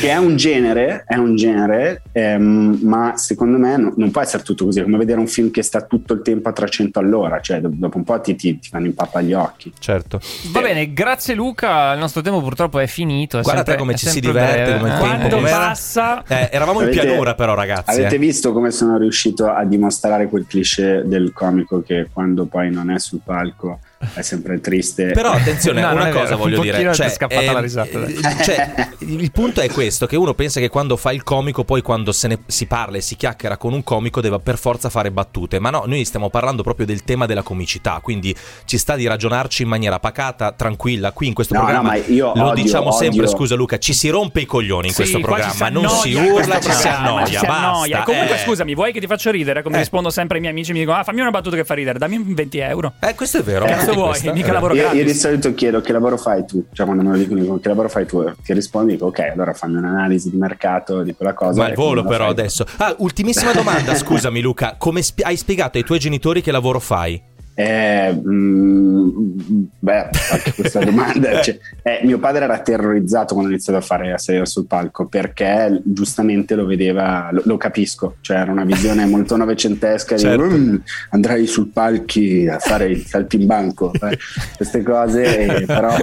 che, 0.00 0.08
è 0.08 0.16
un 0.16 0.36
genere, 0.36 1.04
è 1.06 1.16
un 1.16 1.36
genere, 1.36 2.02
ehm, 2.12 2.80
ma 2.82 3.16
secondo 3.16 3.58
me 3.58 3.76
no, 3.76 3.92
non 3.96 4.10
può 4.10 4.20
essere 4.20 4.42
tutto 4.42 4.64
così, 4.64 4.80
è 4.80 4.82
come 4.82 4.98
vedere 4.98 5.20
un 5.20 5.28
film 5.28 5.50
che 5.50 5.62
sta 5.62 5.82
tutto 5.82 6.14
il 6.14 6.22
tempo 6.22 6.48
a 6.48 6.52
300 6.52 6.98
all'ora, 6.98 7.40
cioè 7.40 7.60
dopo 7.60 7.96
un 7.96 8.04
po' 8.04 8.20
ti, 8.20 8.34
ti, 8.34 8.58
ti 8.58 8.68
fanno 8.68 8.86
in 8.86 8.94
pappa 8.94 9.20
gli 9.20 9.32
occhi 9.32 9.57
occhi. 9.58 9.72
Certo. 9.78 10.20
Va 10.52 10.60
bene, 10.60 10.92
grazie 10.92 11.34
Luca, 11.34 11.92
il 11.92 11.98
nostro 11.98 12.22
tempo 12.22 12.40
purtroppo 12.40 12.78
è 12.78 12.86
finito. 12.86 13.38
È 13.38 13.42
Guarda 13.42 13.64
sempre, 13.64 13.76
come 13.76 13.96
ci 13.96 14.06
si 14.06 14.20
diverte, 14.20 14.78
come 14.78 14.88
il 14.90 14.98
tempo 14.98 15.28
Quando 15.28 15.40
passa... 15.48 16.22
Eh, 16.26 16.48
eravamo 16.52 16.80
avete, 16.80 16.96
in 16.96 17.04
pianura 17.04 17.34
però 17.34 17.54
ragazzi. 17.54 17.90
Avete 17.90 18.14
eh. 18.14 18.18
visto 18.18 18.52
come 18.52 18.70
sono 18.70 18.96
riuscito 18.96 19.50
a 19.50 19.64
dimostrare 19.64 20.28
quel 20.28 20.46
cliché 20.46 21.02
del 21.04 21.32
comico 21.32 21.82
che 21.82 22.08
quando 22.12 22.46
poi 22.46 22.70
non 22.70 22.90
è 22.90 22.98
sul 22.98 23.20
palco 23.24 23.80
è 24.14 24.22
sempre 24.22 24.60
triste. 24.60 25.10
Però 25.10 25.30
attenzione, 25.32 25.80
no, 25.82 25.90
una 25.90 26.10
cosa 26.10 26.22
vero, 26.24 26.36
voglio 26.36 26.60
dire, 26.60 26.94
cioè, 26.94 27.08
scappata 27.08 27.40
eh, 27.40 27.52
la 27.52 27.60
risata. 27.60 28.06
Cioè, 28.42 28.88
il 28.98 29.32
punto 29.32 29.60
è 29.60 29.68
questo 29.68 30.06
che 30.06 30.16
uno 30.16 30.34
pensa 30.34 30.60
che 30.60 30.68
quando 30.68 30.96
fa 30.96 31.12
il 31.12 31.24
comico, 31.24 31.64
poi 31.64 31.82
quando 31.82 32.12
se 32.12 32.28
ne 32.28 32.38
si 32.46 32.66
parla 32.66 32.98
e 32.98 33.00
si 33.00 33.16
chiacchiera 33.16 33.56
con 33.56 33.72
un 33.72 33.82
comico 33.82 34.20
deve 34.20 34.38
per 34.38 34.56
forza 34.56 34.88
fare 34.88 35.10
battute, 35.10 35.58
ma 35.58 35.70
no, 35.70 35.82
noi 35.86 36.04
stiamo 36.04 36.30
parlando 36.30 36.62
proprio 36.62 36.86
del 36.86 37.02
tema 37.02 37.26
della 37.26 37.42
comicità, 37.42 37.98
quindi 38.02 38.34
ci 38.64 38.78
sta 38.78 38.94
di 38.94 39.06
ragionarci 39.06 39.62
in 39.62 39.68
maniera 39.68 39.98
pacata, 39.98 40.52
tranquilla, 40.52 41.10
qui 41.12 41.26
in 41.28 41.34
questo 41.34 41.54
no, 41.54 41.60
programma. 41.60 41.94
No, 41.94 42.02
io 42.06 42.32
lo 42.34 42.50
odio, 42.50 42.62
diciamo 42.62 42.94
odio. 42.94 42.98
sempre, 42.98 43.26
scusa 43.26 43.56
Luca, 43.56 43.78
ci 43.78 43.92
si 43.92 44.08
rompe 44.08 44.40
i 44.40 44.46
coglioni 44.46 44.88
in 44.88 44.92
sì, 44.92 45.00
questo 45.02 45.18
programma, 45.18 45.52
si 45.52 45.72
non 45.72 45.88
si 45.88 46.14
urla, 46.14 46.60
ci 46.60 46.70
si 46.70 46.86
annoia, 46.86 47.26
ci 47.26 47.36
si 47.36 47.46
annoia. 47.46 48.02
Comunque 48.04 48.36
eh. 48.36 48.44
scusami, 48.44 48.74
vuoi 48.74 48.92
che 48.92 49.00
ti 49.00 49.06
faccio 49.06 49.30
ridere? 49.32 49.62
Come 49.62 49.76
eh. 49.76 49.80
rispondo 49.80 50.10
sempre 50.10 50.36
ai 50.36 50.42
miei 50.42 50.52
amici, 50.52 50.72
mi 50.72 50.78
dicono 50.78 50.98
"Ah, 50.98 51.02
fammi 51.02 51.20
una 51.20 51.30
battuta 51.30 51.56
che 51.56 51.64
fa 51.64 51.74
ridere, 51.74 51.98
dammi 51.98 52.22
20 52.24 52.58
euro". 52.58 52.92
Eh, 53.00 53.14
questo 53.16 53.38
è 53.38 53.42
vero. 53.42 53.64
Che 53.64 53.87
cazzo 53.92 54.22
vuoi? 54.22 54.32
Mica 54.32 54.52
lavoro 54.52 54.74
io, 54.74 54.80
gratis. 54.82 54.98
io 54.98 55.04
di 55.06 55.14
solito 55.14 55.54
chiedo 55.54 55.80
che 55.80 55.92
lavoro 55.92 56.16
fai 56.16 56.44
tu, 56.44 56.64
cioè 56.72 56.86
quando 56.86 57.04
me 57.04 57.10
lo 57.10 57.16
dicono 57.16 57.58
che 57.58 57.68
lavoro 57.68 57.88
fai 57.88 58.06
tu, 58.06 58.24
ti 58.42 58.52
rispondi 58.52 58.92
dico 58.92 59.06
ok, 59.06 59.18
allora 59.32 59.52
fammi 59.52 59.76
un'analisi 59.76 60.30
di 60.30 60.36
mercato 60.36 61.02
di 61.02 61.14
quella 61.14 61.34
cosa. 61.34 61.62
Ma 61.62 61.68
il 61.68 61.74
volo 61.74 62.04
però 62.04 62.28
adesso. 62.28 62.64
Ah, 62.76 62.94
ultimissima 62.98 63.52
domanda, 63.52 63.94
scusami 63.96 64.40
Luca, 64.40 64.76
come 64.78 65.02
spi- 65.02 65.22
hai 65.22 65.36
spiegato 65.36 65.78
ai 65.78 65.84
tuoi 65.84 65.98
genitori 65.98 66.42
che 66.42 66.50
lavoro 66.50 66.80
fai? 66.80 67.36
Eh, 67.60 68.12
mh, 68.12 69.68
beh, 69.80 70.08
anche 70.30 70.54
questa 70.54 70.78
domanda. 70.84 71.40
Cioè, 71.48 71.58
eh, 71.82 72.00
mio 72.04 72.18
padre 72.18 72.44
era 72.44 72.60
terrorizzato 72.60 73.32
quando 73.34 73.50
ho 73.50 73.52
iniziato 73.54 73.78
a 73.80 73.82
fare 73.82 74.12
a 74.12 74.18
salire 74.18 74.46
sul 74.46 74.66
palco 74.66 75.06
perché 75.06 75.80
giustamente 75.84 76.54
lo 76.54 76.66
vedeva, 76.66 77.30
lo, 77.32 77.42
lo 77.44 77.56
capisco, 77.56 78.16
cioè 78.20 78.38
era 78.38 78.52
una 78.52 78.64
visione 78.64 79.04
molto 79.06 79.36
novecentesca 79.36 80.16
Certo. 80.16 80.46
di 80.46 80.54
"Mm, 80.54 80.76
andrai 81.10 81.46
sul 81.46 81.68
palchi 81.68 82.46
a 82.48 82.58
fare 82.58 82.86
il 82.86 83.04
saltimbanco, 83.06 83.92
eh, 83.92 84.18
queste 84.56 84.82
cose, 84.84 85.64
però 85.66 85.94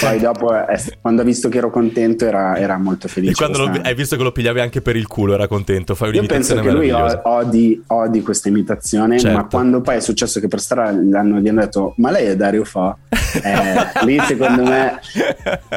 poi 0.00 0.18
dopo 0.20 0.54
eh, 0.66 0.78
quando 1.00 1.20
ha 1.22 1.24
visto 1.24 1.48
che 1.50 1.58
ero 1.58 1.70
contento 1.70 2.24
era, 2.26 2.56
era 2.56 2.78
molto 2.78 3.08
felice. 3.08 3.32
E 3.32 3.34
quando 3.34 3.58
lo- 3.66 3.80
hai 3.82 3.94
visto 3.94 4.16
che 4.16 4.22
lo 4.22 4.32
pigliavi 4.32 4.60
anche 4.60 4.80
per 4.80 4.96
il 4.96 5.06
culo, 5.06 5.34
era 5.34 5.46
contento. 5.48 5.94
Fai 5.94 6.12
io 6.14 6.24
penso 6.26 6.52
un'imitazione 6.54 6.86
che 6.88 6.92
lui 6.94 7.20
odi, 7.24 7.82
odi 7.88 8.22
questa 8.22 8.48
imitazione, 8.48 9.18
Certo. 9.18 9.36
ma 9.36 9.44
quando 9.46 9.80
poi 9.82 9.96
è 9.96 10.00
successo 10.00 10.40
che 10.40 10.48
per 10.48 10.60
strada 10.60 10.92
l'hanno 10.94 11.38
gli 11.40 11.48
hanno 11.48 11.60
detto 11.60 11.94
ma 11.98 12.10
lei 12.10 12.26
è 12.26 12.36
Dario 12.36 12.64
Fa? 12.64 12.96
Eh, 13.34 14.04
lì 14.04 14.16
secondo 14.20 14.62
me, 14.62 15.00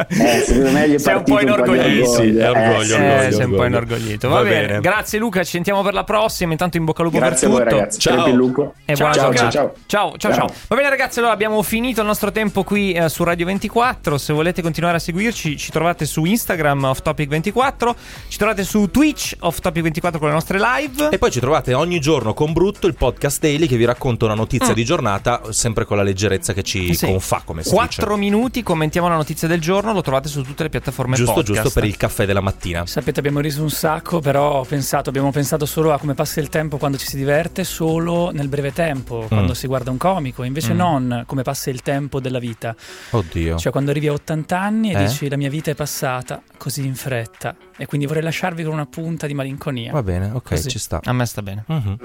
eh, 0.09 0.41
secondo 0.45 0.71
me 0.71 0.89
gli 0.89 0.93
è 0.93 0.97
Sei 0.99 1.15
un 1.15 1.23
partito 1.23 1.23
po' 1.23 1.33
un 1.33 1.65
po' 1.65 1.73
inorgoglito. 1.73 2.21
È 2.21 2.49
orgoglio, 2.49 2.77
Eh, 2.77 2.85
sì. 2.85 2.93
orgoglio. 2.93 2.95
Eh, 3.27 3.31
sei 3.31 3.45
un 3.45 3.55
po' 3.55 3.65
inorgoglito. 3.65 4.29
Va, 4.29 4.35
Va 4.35 4.43
bene. 4.43 4.67
bene. 4.67 4.79
grazie 4.79 5.17
Luca, 5.19 5.43
ci 5.43 5.49
sentiamo 5.51 5.81
per 5.81 5.93
la 5.93 6.03
prossima. 6.03 6.51
Intanto 6.51 6.77
in 6.77 6.85
bocca 6.85 7.01
al 7.01 7.07
lupo 7.07 7.17
Grazie 7.19 7.47
a 7.47 7.49
per 7.49 7.59
voi 7.59 7.65
tutto. 7.67 7.75
ragazzi, 7.79 7.99
Ciao. 7.99 8.35
Lupo. 8.35 8.73
E 8.85 8.95
Ciao, 8.95 9.11
ciao, 9.13 9.33
ciao, 9.33 9.49
ciao, 9.49 9.73
ciao, 9.87 10.13
Ciao. 10.17 10.33
ciao. 10.33 10.49
Va 10.67 10.75
bene 10.75 10.89
ragazzi, 10.89 11.17
allora 11.17 11.33
abbiamo 11.33 11.59
finito 11.63 12.01
il 12.01 12.05
nostro 12.07 12.31
tempo 12.31 12.63
qui 12.63 12.91
eh, 12.93 13.09
su 13.09 13.23
Radio 13.23 13.47
24. 13.47 14.17
Se 14.19 14.33
volete 14.33 14.61
continuare 14.61 14.97
a 14.97 14.99
seguirci, 14.99 15.57
ci 15.57 15.71
trovate 15.71 16.05
su 16.05 16.25
Instagram 16.25 16.83
Off 16.83 17.01
Topic 17.01 17.27
24, 17.27 17.95
ci 18.27 18.37
trovate 18.37 18.63
su 18.63 18.89
Twitch 18.91 19.35
Off 19.39 19.59
Topic 19.61 19.81
24 19.81 20.19
con 20.19 20.27
le 20.27 20.33
nostre 20.35 20.59
live. 20.59 21.09
E 21.09 21.17
poi 21.17 21.31
ci 21.31 21.39
trovate 21.39 21.73
ogni 21.73 21.99
giorno 21.99 22.33
con 22.35 22.53
Brutto 22.53 22.85
il 22.85 22.93
podcast 22.95 23.41
daily 23.41 23.65
che 23.65 23.77
vi 23.77 23.85
racconta 23.85 24.25
una 24.25 24.35
notizia 24.35 24.73
di 24.75 24.85
giornata, 24.85 25.06
sempre 25.49 25.85
con 25.85 25.97
la 25.97 26.03
leggerezza 26.03 26.53
che 26.53 26.63
ci 26.63 26.89
Mm. 26.89 26.91
Sì. 26.91 27.05
confà, 27.07 27.41
come 27.45 27.63
si 27.63 27.69
4 27.69 28.15
minuti, 28.17 28.63
commentiamo 28.63 29.07
la 29.07 29.15
notizia 29.15 29.47
del 29.47 29.59
giorno, 29.61 29.93
lo 29.93 30.01
trovate 30.01 30.27
su 30.29 30.41
tutte 30.43 30.63
le 30.63 30.69
piattaforme 30.69 31.11
dice. 31.15 31.23
Giusto, 31.25 31.41
podcast. 31.41 31.61
giusto 31.63 31.79
per 31.79 31.89
il 31.89 31.97
caffè 31.97 32.25
della 32.25 32.41
mattina. 32.41 32.85
Sapete, 32.85 33.19
abbiamo 33.19 33.39
riso 33.39 33.61
un 33.61 33.69
sacco, 33.69 34.19
però 34.19 34.59
ho 34.59 34.63
pensato, 34.65 35.09
abbiamo 35.09 35.31
pensato 35.31 35.65
solo 35.65 35.93
a 35.93 35.99
come 35.99 36.13
passa 36.13 36.39
il 36.39 36.49
tempo 36.49 36.77
quando 36.77 36.97
ci 36.97 37.05
si 37.07 37.17
diverte, 37.17 37.63
solo 37.63 38.31
nel 38.31 38.47
breve 38.47 38.71
tempo, 38.73 39.25
quando 39.27 39.53
si 39.53 39.67
guarda 39.67 39.91
un 39.91 39.97
comico, 39.97 40.43
invece 40.43 40.73
Mm. 40.73 40.77
non 40.77 41.23
come 41.25 41.41
passa 41.43 41.69
il 41.69 41.81
tempo 41.81 42.19
della 42.19 42.39
vita. 42.39 42.75
Oddio. 43.11 43.57
Cioè 43.57 43.71
quando 43.71 43.91
arrivi 43.91 44.07
a 44.07 44.13
80 44.13 44.59
anni 44.59 44.91
e 44.91 45.01
Eh? 45.03 45.05
dici 45.07 45.29
la 45.29 45.37
mia 45.37 45.49
vita 45.49 45.71
è 45.71 45.75
passata 45.75 46.41
così 46.57 46.85
in 46.85 46.95
fretta 46.95 47.55
e 47.77 47.85
quindi 47.85 48.05
vorrei 48.07 48.23
lasciarvi 48.23 48.63
con 48.63 48.73
una 48.73 48.85
punta 48.85 49.27
di 49.27 49.33
malinconia. 49.33 49.91
Va 49.91 50.03
bene, 50.03 50.31
ok, 50.33 50.49
Così. 50.49 50.69
ci 50.69 50.79
sta. 50.79 50.99
A 51.03 51.13
me 51.13 51.25
sta 51.25 51.41
bene. 51.41 51.63
Mhm. 51.67 51.97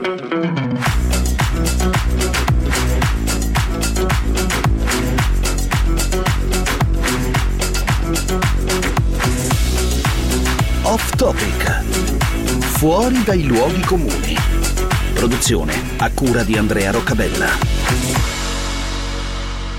Off 10.92 11.16
Topic. 11.16 11.84
Fuori 12.76 13.24
dai 13.24 13.46
luoghi 13.46 13.80
comuni. 13.80 14.36
Produzione 15.14 15.72
a 15.96 16.10
cura 16.10 16.42
di 16.42 16.58
Andrea 16.58 16.90
Roccabella. 16.90 17.81